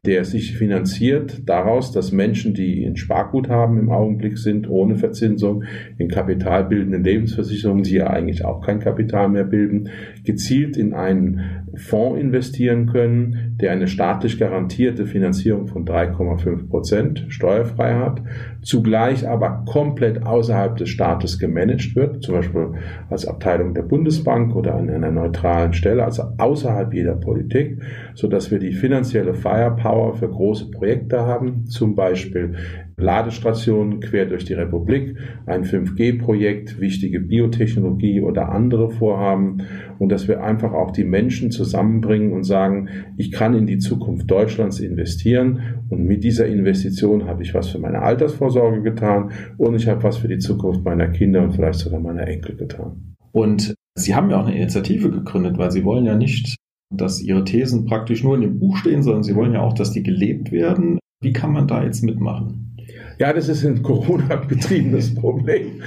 der 0.05 0.25
sich 0.25 0.57
finanziert 0.57 1.43
daraus, 1.47 1.93
dass 1.93 2.11
Menschen, 2.11 2.53
die 2.53 2.83
in 2.83 2.97
Sparguthaben 2.97 3.77
im 3.77 3.89
Augenblick 3.89 4.37
sind, 4.37 4.69
ohne 4.69 4.97
Verzinsung, 4.97 5.63
in 5.97 6.09
kapitalbildenden 6.09 7.05
Lebensversicherungen, 7.05 7.83
die 7.83 7.95
ja 7.95 8.07
eigentlich 8.07 8.43
auch 8.43 8.59
kein 8.59 8.81
Kapital 8.81 9.29
mehr 9.29 9.45
bilden, 9.45 9.89
gezielt 10.25 10.75
in 10.75 10.93
einen 10.93 11.62
Fonds 11.75 12.19
investieren 12.19 12.87
können, 12.87 13.57
der 13.59 13.71
eine 13.71 13.87
staatlich 13.87 14.37
garantierte 14.37 15.05
Finanzierung 15.05 15.67
von 15.67 15.85
3,5 15.85 16.69
Prozent 16.69 17.25
steuerfrei 17.29 17.95
hat, 17.95 18.21
zugleich 18.61 19.27
aber 19.27 19.63
komplett 19.65 20.25
außerhalb 20.25 20.77
des 20.77 20.89
Staates 20.89 21.39
gemanagt 21.39 21.95
wird, 21.95 22.23
zum 22.23 22.35
Beispiel 22.35 22.73
als 23.09 23.25
Abteilung 23.25 23.73
der 23.73 23.83
Bundesbank 23.83 24.55
oder 24.55 24.75
an 24.75 24.89
einer 24.89 25.11
neutralen 25.11 25.73
Stelle, 25.73 26.03
also 26.03 26.23
außerhalb 26.37 26.93
jeder 26.93 27.15
Politik, 27.15 27.81
so 28.13 28.27
dass 28.27 28.51
wir 28.51 28.59
die 28.59 28.73
finanzielle 28.73 29.33
Firepower 29.33 30.13
für 30.13 30.29
große 30.29 30.69
Projekte 30.69 31.21
haben, 31.21 31.65
zum 31.65 31.95
Beispiel 31.95 32.55
Ladestationen 32.97 33.99
quer 33.99 34.25
durch 34.25 34.45
die 34.45 34.53
Republik, 34.53 35.17
ein 35.45 35.63
5G-Projekt, 35.63 36.79
wichtige 36.79 37.19
Biotechnologie 37.19 38.21
oder 38.21 38.49
andere 38.49 38.89
Vorhaben 38.89 39.63
und 39.99 40.09
dass 40.09 40.27
wir 40.27 40.43
einfach 40.43 40.73
auch 40.73 40.91
die 40.91 41.03
Menschen 41.03 41.51
zusammenbringen 41.51 42.33
und 42.33 42.43
sagen, 42.43 42.89
ich 43.17 43.31
kann 43.31 43.55
in 43.55 43.65
die 43.65 43.79
Zukunft 43.79 44.29
Deutschlands 44.29 44.79
investieren 44.79 45.83
und 45.89 46.05
mit 46.05 46.23
dieser 46.23 46.47
Investition 46.47 47.25
habe 47.25 47.43
ich 47.43 47.53
was 47.53 47.69
für 47.69 47.79
meine 47.79 48.01
Altersvorsorge 48.01 48.81
getan 48.81 49.31
und 49.57 49.75
ich 49.75 49.87
habe 49.87 50.03
was 50.03 50.17
für 50.17 50.27
die 50.27 50.39
Zukunft 50.39 50.83
meiner 50.83 51.07
Kinder 51.07 51.43
und 51.43 51.53
vielleicht 51.53 51.79
sogar 51.79 51.99
meiner 51.99 52.27
Enkel 52.27 52.55
getan. 52.55 53.15
Und 53.31 53.73
Sie 53.95 54.15
haben 54.15 54.29
ja 54.31 54.39
auch 54.39 54.47
eine 54.47 54.55
Initiative 54.55 55.11
gegründet, 55.11 55.57
weil 55.57 55.71
Sie 55.71 55.83
wollen 55.83 56.05
ja 56.05 56.15
nicht, 56.15 56.55
dass 56.91 57.21
Ihre 57.21 57.43
Thesen 57.43 57.85
praktisch 57.85 58.23
nur 58.23 58.35
in 58.35 58.41
dem 58.41 58.59
Buch 58.59 58.77
stehen, 58.77 59.03
sondern 59.03 59.23
Sie 59.23 59.35
wollen 59.35 59.53
ja 59.53 59.61
auch, 59.61 59.73
dass 59.73 59.91
die 59.91 60.03
gelebt 60.03 60.51
werden. 60.51 60.99
Wie 61.21 61.33
kann 61.33 61.53
man 61.53 61.67
da 61.67 61.83
jetzt 61.83 62.03
mitmachen? 62.03 62.72
Ja, 63.19 63.31
das 63.31 63.49
ist 63.49 63.65
ein 63.65 63.83
Corona-betriebenes 63.83 65.15
Problem. 65.15 65.81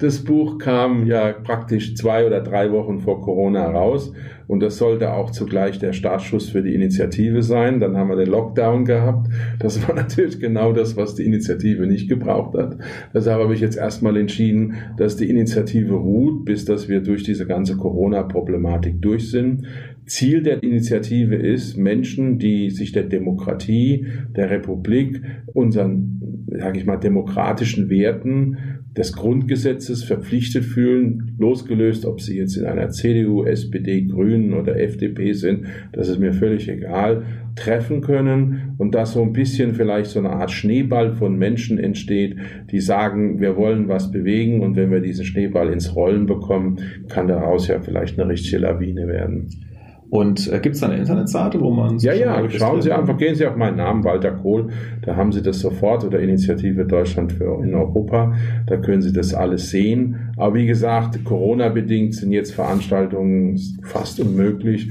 Das 0.00 0.24
Buch 0.24 0.58
kam 0.58 1.06
ja 1.06 1.32
praktisch 1.32 1.94
zwei 1.94 2.26
oder 2.26 2.40
drei 2.40 2.72
Wochen 2.72 3.00
vor 3.00 3.20
Corona 3.20 3.70
raus 3.70 4.12
und 4.50 4.60
das 4.60 4.78
sollte 4.78 5.12
auch 5.12 5.30
zugleich 5.30 5.78
der 5.78 5.92
Startschuss 5.92 6.48
für 6.48 6.60
die 6.60 6.74
Initiative 6.74 7.40
sein. 7.44 7.78
Dann 7.78 7.96
haben 7.96 8.08
wir 8.08 8.16
den 8.16 8.30
Lockdown 8.30 8.84
gehabt. 8.84 9.28
Das 9.60 9.86
war 9.86 9.94
natürlich 9.94 10.40
genau 10.40 10.72
das, 10.72 10.96
was 10.96 11.14
die 11.14 11.24
Initiative 11.24 11.86
nicht 11.86 12.08
gebraucht 12.08 12.58
hat. 12.58 12.76
Deshalb 13.14 13.40
habe 13.40 13.54
ich 13.54 13.60
jetzt 13.60 13.76
erstmal 13.76 14.16
entschieden, 14.16 14.74
dass 14.96 15.14
die 15.14 15.30
Initiative 15.30 15.94
ruht, 15.94 16.44
bis 16.44 16.64
dass 16.64 16.88
wir 16.88 17.00
durch 17.00 17.22
diese 17.22 17.46
ganze 17.46 17.76
Corona-Problematik 17.76 19.00
durch 19.00 19.30
sind. 19.30 19.68
Ziel 20.10 20.42
der 20.42 20.62
Initiative 20.62 21.36
ist, 21.36 21.76
Menschen, 21.76 22.38
die 22.38 22.70
sich 22.70 22.92
der 22.92 23.04
Demokratie, 23.04 24.06
der 24.34 24.50
Republik, 24.50 25.22
unseren 25.54 26.20
sage 26.58 26.78
ich 26.78 26.86
mal, 26.86 26.96
demokratischen 26.96 27.88
Werten 27.90 28.56
des 28.96 29.12
Grundgesetzes 29.12 30.02
verpflichtet 30.02 30.64
fühlen, 30.64 31.36
losgelöst, 31.38 32.04
ob 32.06 32.20
sie 32.20 32.36
jetzt 32.36 32.56
in 32.56 32.64
einer 32.64 32.90
CDU, 32.90 33.44
SPD, 33.44 34.02
Grünen 34.02 34.52
oder 34.52 34.80
FDP 34.80 35.32
sind, 35.32 35.66
das 35.92 36.08
ist 36.08 36.18
mir 36.18 36.32
völlig 36.32 36.68
egal, 36.68 37.22
treffen 37.54 38.00
können 38.00 38.74
und 38.78 38.94
dass 38.94 39.12
so 39.12 39.22
ein 39.22 39.32
bisschen 39.32 39.74
vielleicht 39.74 40.10
so 40.10 40.18
eine 40.18 40.30
Art 40.30 40.50
Schneeball 40.50 41.14
von 41.14 41.38
Menschen 41.38 41.78
entsteht, 41.78 42.36
die 42.72 42.80
sagen, 42.80 43.40
wir 43.40 43.56
wollen 43.56 43.86
was 43.86 44.10
bewegen 44.10 44.60
und 44.60 44.74
wenn 44.74 44.90
wir 44.90 45.00
diesen 45.00 45.24
Schneeball 45.24 45.72
ins 45.72 45.94
Rollen 45.94 46.26
bekommen, 46.26 46.78
kann 47.08 47.28
daraus 47.28 47.68
ja 47.68 47.80
vielleicht 47.80 48.18
eine 48.18 48.28
richtige 48.28 48.58
Lawine 48.58 49.06
werden. 49.06 49.69
Und 50.10 50.52
äh, 50.52 50.58
gibt 50.58 50.74
es 50.74 50.80
da 50.80 50.88
eine 50.88 50.98
Internetseite, 50.98 51.60
wo 51.60 51.70
man... 51.70 51.98
Ja, 51.98 52.12
ja, 52.12 52.48
schauen 52.50 52.82
Sie 52.82 52.90
einfach, 52.90 53.16
gehen 53.16 53.36
Sie 53.36 53.46
auf 53.46 53.54
meinen 53.54 53.76
Namen, 53.76 54.02
Walter 54.02 54.32
Kohl, 54.32 54.68
da 55.02 55.14
haben 55.14 55.30
Sie 55.30 55.40
das 55.40 55.60
sofort 55.60 56.04
oder 56.04 56.18
Initiative 56.18 56.84
Deutschland 56.84 57.32
für 57.32 57.62
in 57.62 57.74
Europa, 57.74 58.34
da 58.66 58.76
können 58.76 59.02
Sie 59.02 59.12
das 59.12 59.34
alles 59.34 59.70
sehen. 59.70 60.32
Aber 60.36 60.54
wie 60.54 60.66
gesagt, 60.66 61.24
Corona-bedingt 61.24 62.14
sind 62.14 62.32
jetzt 62.32 62.52
Veranstaltungen 62.52 63.58
fast 63.82 64.18
unmöglich. 64.20 64.90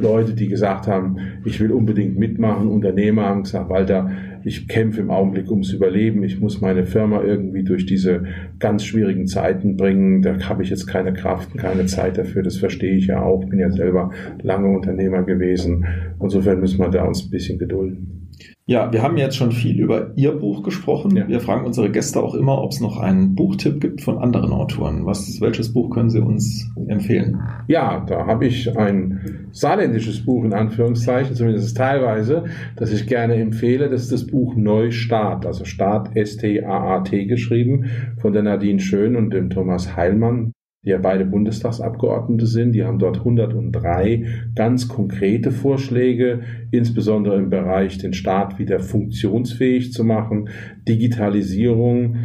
Leute, 0.00 0.34
die 0.34 0.46
gesagt 0.46 0.86
haben, 0.86 1.16
ich 1.44 1.58
will 1.60 1.72
unbedingt 1.72 2.16
mitmachen, 2.16 2.68
Unternehmer 2.68 3.22
haben 3.24 3.42
gesagt, 3.42 3.68
Walter, 3.70 4.08
ich 4.44 4.68
kämpfe 4.68 5.00
im 5.00 5.10
Augenblick 5.10 5.50
ums 5.50 5.72
Überleben, 5.72 6.22
ich 6.22 6.40
muss 6.40 6.60
meine 6.60 6.84
Firma 6.84 7.22
irgendwie 7.22 7.64
durch 7.64 7.86
diese 7.86 8.24
ganz 8.58 8.84
schwierigen 8.84 9.26
Zeiten 9.26 9.76
bringen, 9.76 10.22
da 10.22 10.48
habe 10.48 10.62
ich 10.62 10.70
jetzt 10.70 10.86
keine 10.86 11.12
Kraft 11.12 11.56
keine 11.56 11.86
Zeit 11.86 12.18
dafür, 12.18 12.42
das 12.42 12.56
verstehe 12.56 12.96
ich 12.96 13.06
ja 13.06 13.22
auch, 13.22 13.44
bin 13.44 13.58
ja 13.58 13.70
selber 13.70 14.10
lange 14.42 14.68
Unternehmer 14.68 15.22
gewesen. 15.22 15.86
Insofern 16.20 16.60
müssen 16.60 16.78
wir 16.78 16.88
da 16.88 17.04
uns 17.04 17.24
ein 17.24 17.30
bisschen 17.30 17.58
gedulden. 17.58 18.21
Ja, 18.64 18.92
wir 18.92 19.02
haben 19.02 19.16
jetzt 19.16 19.36
schon 19.36 19.50
viel 19.50 19.80
über 19.80 20.12
Ihr 20.14 20.32
Buch 20.32 20.62
gesprochen. 20.62 21.16
Ja. 21.16 21.26
Wir 21.26 21.40
fragen 21.40 21.66
unsere 21.66 21.90
Gäste 21.90 22.22
auch 22.22 22.36
immer, 22.36 22.62
ob 22.62 22.70
es 22.70 22.80
noch 22.80 22.96
einen 22.96 23.34
Buchtipp 23.34 23.80
gibt 23.80 24.02
von 24.02 24.18
anderen 24.18 24.52
Autoren. 24.52 25.04
Was, 25.04 25.40
welches 25.40 25.72
Buch 25.72 25.90
können 25.90 26.10
Sie 26.10 26.20
uns 26.20 26.70
empfehlen? 26.86 27.40
Ja, 27.66 28.04
da 28.06 28.26
habe 28.26 28.46
ich 28.46 28.76
ein 28.78 29.48
saarländisches 29.50 30.24
Buch 30.24 30.44
in 30.44 30.52
Anführungszeichen, 30.52 31.34
zumindest 31.34 31.76
teilweise, 31.76 32.44
das 32.76 32.92
ich 32.92 33.08
gerne 33.08 33.34
empfehle. 33.34 33.90
Das 33.90 34.02
ist 34.02 34.12
das 34.12 34.28
Buch 34.28 34.54
Neustart, 34.54 35.44
also 35.44 35.64
Start 35.64 36.16
S-T-A-A-T 36.16 37.24
geschrieben 37.24 37.90
von 38.18 38.32
der 38.32 38.44
Nadine 38.44 38.78
Schön 38.78 39.16
und 39.16 39.30
dem 39.30 39.50
Thomas 39.50 39.96
Heilmann 39.96 40.52
die 40.84 40.90
ja 40.90 40.98
beide 40.98 41.24
Bundestagsabgeordnete 41.24 42.46
sind. 42.46 42.72
Die 42.72 42.84
haben 42.84 42.98
dort 42.98 43.18
103 43.18 44.24
ganz 44.54 44.88
konkrete 44.88 45.52
Vorschläge, 45.52 46.40
insbesondere 46.72 47.38
im 47.38 47.50
Bereich 47.50 47.98
den 47.98 48.12
Staat 48.12 48.58
wieder 48.58 48.80
funktionsfähig 48.80 49.92
zu 49.92 50.02
machen, 50.02 50.48
Digitalisierung, 50.88 52.16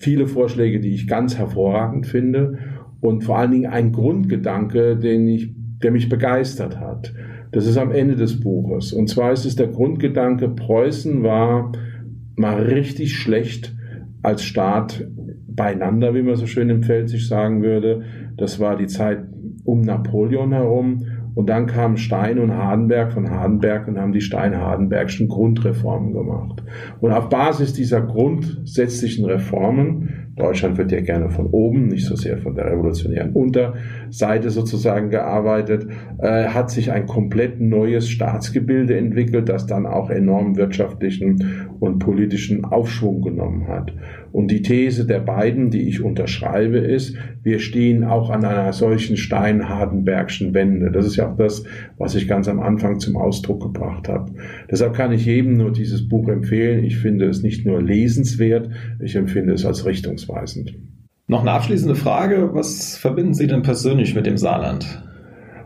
viele 0.00 0.28
Vorschläge, 0.28 0.80
die 0.80 0.94
ich 0.94 1.08
ganz 1.08 1.38
hervorragend 1.38 2.06
finde 2.06 2.58
und 3.00 3.24
vor 3.24 3.38
allen 3.38 3.50
Dingen 3.50 3.70
ein 3.70 3.90
Grundgedanke, 3.90 4.96
den 4.96 5.26
ich, 5.26 5.52
der 5.82 5.90
mich 5.90 6.08
begeistert 6.08 6.78
hat. 6.78 7.12
Das 7.50 7.66
ist 7.66 7.76
am 7.76 7.90
Ende 7.90 8.16
des 8.16 8.40
Buches. 8.40 8.92
Und 8.92 9.08
zwar 9.08 9.32
ist 9.32 9.44
es 9.44 9.56
der 9.56 9.68
Grundgedanke, 9.68 10.48
Preußen 10.48 11.22
war 11.22 11.72
mal 12.36 12.62
richtig 12.62 13.16
schlecht 13.16 13.74
als 14.22 14.42
Staat 14.44 15.06
beieinander, 15.56 16.14
wie 16.14 16.22
man 16.22 16.36
so 16.36 16.46
schön 16.46 16.70
im 16.70 16.82
Pfälzisch 16.82 17.28
sagen 17.28 17.62
würde. 17.62 18.02
Das 18.36 18.60
war 18.60 18.76
die 18.76 18.86
Zeit 18.86 19.24
um 19.64 19.80
Napoleon 19.80 20.52
herum. 20.52 21.06
Und 21.34 21.48
dann 21.48 21.66
kamen 21.66 21.96
Stein 21.96 22.38
und 22.38 22.52
Hardenberg 22.52 23.12
von 23.12 23.28
Hardenberg 23.28 23.88
und 23.88 23.98
haben 23.98 24.12
die 24.12 24.20
Stein-Hardenbergschen 24.20 25.28
Grundreformen 25.28 26.12
gemacht. 26.12 26.62
Und 27.00 27.10
auf 27.10 27.28
Basis 27.28 27.72
dieser 27.72 28.02
grundsätzlichen 28.02 29.24
Reformen 29.24 30.23
Deutschland 30.36 30.78
wird 30.78 30.90
ja 30.90 31.00
gerne 31.00 31.30
von 31.30 31.46
oben, 31.46 31.88
nicht 31.88 32.06
so 32.06 32.16
sehr 32.16 32.38
von 32.38 32.54
der 32.54 32.66
revolutionären 32.66 33.32
Unterseite 33.32 34.50
sozusagen 34.50 35.10
gearbeitet, 35.10 35.86
äh, 36.18 36.46
hat 36.46 36.70
sich 36.70 36.90
ein 36.90 37.06
komplett 37.06 37.60
neues 37.60 38.08
Staatsgebilde 38.08 38.96
entwickelt, 38.96 39.48
das 39.48 39.66
dann 39.66 39.86
auch 39.86 40.10
enorm 40.10 40.56
wirtschaftlichen 40.56 41.68
und 41.78 41.98
politischen 41.98 42.64
Aufschwung 42.64 43.22
genommen 43.22 43.68
hat. 43.68 43.92
Und 44.32 44.50
die 44.50 44.62
These 44.62 45.06
der 45.06 45.20
beiden, 45.20 45.70
die 45.70 45.88
ich 45.88 46.02
unterschreibe, 46.02 46.78
ist, 46.78 47.16
wir 47.44 47.60
stehen 47.60 48.02
auch 48.02 48.30
an 48.30 48.44
einer 48.44 48.72
solchen 48.72 49.16
steinhardenbergschen 49.16 50.54
Wende. 50.54 50.90
Das 50.90 51.06
ist 51.06 51.14
ja 51.14 51.30
auch 51.30 51.36
das, 51.36 51.62
was 51.98 52.16
ich 52.16 52.26
ganz 52.26 52.48
am 52.48 52.58
Anfang 52.58 52.98
zum 52.98 53.16
Ausdruck 53.16 53.62
gebracht 53.62 54.08
habe. 54.08 54.32
Deshalb 54.68 54.94
kann 54.94 55.12
ich 55.12 55.26
jedem 55.26 55.56
nur 55.56 55.70
dieses 55.70 56.08
Buch 56.08 56.28
empfehlen. 56.28 56.82
Ich 56.82 56.96
finde 56.96 57.26
es 57.26 57.44
nicht 57.44 57.64
nur 57.64 57.80
lesenswert, 57.80 58.70
ich 58.98 59.14
empfinde 59.14 59.52
es 59.52 59.64
als 59.64 59.84
richtungsweisend. 60.28 60.76
Noch 61.26 61.40
eine 61.40 61.52
abschließende 61.52 61.94
Frage. 61.94 62.50
Was 62.52 62.96
verbinden 62.96 63.34
Sie 63.34 63.46
denn 63.46 63.62
persönlich 63.62 64.14
mit 64.14 64.26
dem 64.26 64.36
Saarland? 64.36 65.02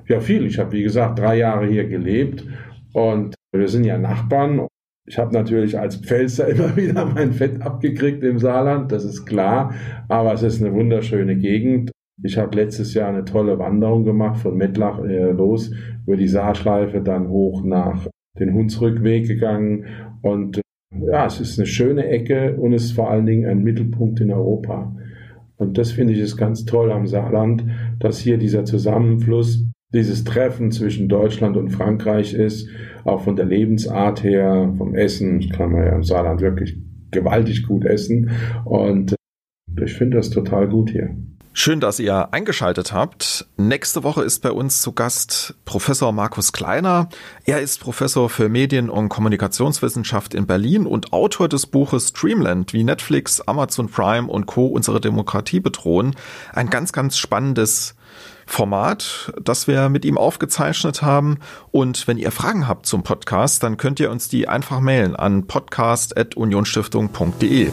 Ja, 0.07 0.21
viel. 0.21 0.47
Ich 0.47 0.59
habe, 0.59 0.73
wie 0.73 0.83
gesagt, 0.83 1.19
drei 1.19 1.37
Jahre 1.37 1.67
hier 1.67 1.89
gelebt 1.89 2.45
und 2.93 3.35
wir 3.53 3.69
sind 3.69 3.85
ja 3.85 3.99
Nachbarn 3.99 4.67
ich 5.09 5.19
habe 5.19 5.33
natürlich 5.33 5.79
als 5.79 5.97
Pfälzer 5.97 6.49
immer 6.49 6.77
wieder 6.77 7.07
mein 7.07 7.33
Fett 7.33 7.63
abgekriegt 7.63 8.23
im 8.23 8.39
Saarland, 8.39 8.93
das 8.93 9.05
ist 9.05 9.25
klar, 9.25 9.73
aber 10.09 10.35
es 10.35 10.43
ist 10.43 10.63
eine 10.63 10.75
wunderschöne 10.75 11.37
Gegend. 11.37 11.91
Ich 12.23 12.37
habe 12.37 12.55
letztes 12.57 12.93
Jahr 12.95 13.09
eine 13.09 13.25
tolle 13.25 13.59
Wanderung 13.59 14.05
gemacht 14.05 14.41
von 14.41 14.57
Mettlach 14.57 15.03
äh, 15.03 15.31
los 15.31 15.71
über 16.07 16.17
die 16.17 16.29
Saarschleife, 16.29 17.01
dann 17.01 17.29
hoch 17.29 17.65
nach 17.65 18.07
den 18.39 18.53
Hunsrückweg 18.53 19.27
gegangen 19.27 19.87
und 20.21 20.61
ja, 20.91 21.27
es 21.27 21.41
ist 21.41 21.59
eine 21.59 21.67
schöne 21.67 22.07
Ecke 22.07 22.57
und 22.57 22.73
es 22.73 22.85
ist 22.85 22.93
vor 22.93 23.11
allen 23.11 23.27
Dingen 23.27 23.47
ein 23.47 23.63
Mittelpunkt 23.63 24.21
in 24.21 24.31
Europa. 24.31 24.95
Und 25.57 25.77
das 25.77 25.93
finde 25.93 26.13
ich 26.13 26.21
ist 26.21 26.37
ganz 26.37 26.65
toll 26.65 26.93
am 26.93 27.07
Saarland, 27.07 27.65
dass 27.99 28.19
hier 28.19 28.39
dieser 28.39 28.65
Zusammenfluss 28.65 29.65
dieses 29.93 30.25
Treffen 30.25 30.71
zwischen 30.71 31.09
Deutschland 31.09 31.57
und 31.57 31.71
Frankreich 31.71 32.35
ist, 32.35 32.69
auch 33.05 33.23
von 33.23 33.37
der 33.37 33.47
Lebensart 33.47 34.23
her, 34.23 34.73
vom 34.77 34.95
Essen, 34.95 35.49
kann 35.49 35.73
man 35.73 35.85
ja 35.85 35.95
im 35.95 36.03
Saarland 36.03 36.41
wirklich 36.41 36.79
gewaltig 37.11 37.67
gut 37.67 37.85
essen 37.87 38.31
und 38.65 39.13
äh, 39.13 39.85
ich 39.85 39.95
finde 39.95 40.19
das 40.19 40.31
total 40.31 40.69
gut 40.69 40.91
hier. 40.91 41.17
Schön, 41.61 41.81
dass 41.81 41.99
ihr 41.99 42.33
eingeschaltet 42.33 42.93
habt. 42.93 43.49
Nächste 43.57 44.05
Woche 44.05 44.23
ist 44.23 44.43
bei 44.43 44.53
uns 44.53 44.81
zu 44.81 44.93
Gast 44.93 45.57
Professor 45.65 46.13
Markus 46.13 46.53
Kleiner. 46.53 47.09
Er 47.47 47.61
ist 47.61 47.81
Professor 47.81 48.31
für 48.31 48.49
Medien- 48.49 48.89
und 48.89 49.09
Kommunikationswissenschaft 49.09 50.35
in 50.35 50.47
Berlin 50.47 50.87
und 50.87 51.13
Autor 51.13 51.49
des 51.49 51.67
Buches 51.67 52.11
Streamland, 52.11 52.73
wie 52.75 52.85
Netflix, 52.85 53.41
Amazon 53.41 53.89
Prime 53.89 54.29
und 54.29 54.47
Co. 54.47 54.67
unsere 54.67 55.01
Demokratie 55.01 55.59
bedrohen. 55.59 56.15
Ein 56.53 56.71
ganz, 56.71 56.93
ganz 56.93 57.19
spannendes 57.19 57.97
Format, 58.47 59.33
das 59.43 59.67
wir 59.67 59.89
mit 59.89 60.05
ihm 60.05 60.17
aufgezeichnet 60.17 61.03
haben. 61.03 61.41
Und 61.73 62.07
wenn 62.07 62.19
ihr 62.19 62.31
Fragen 62.31 62.69
habt 62.69 62.87
zum 62.87 63.03
Podcast, 63.03 63.65
dann 63.65 63.79
könnt 63.79 63.99
ihr 63.99 64.13
uns 64.13 64.29
die 64.29 64.47
einfach 64.47 64.79
mailen 64.79 65.17
an 65.17 65.49
podcast.unionstiftung.de. 65.49 67.73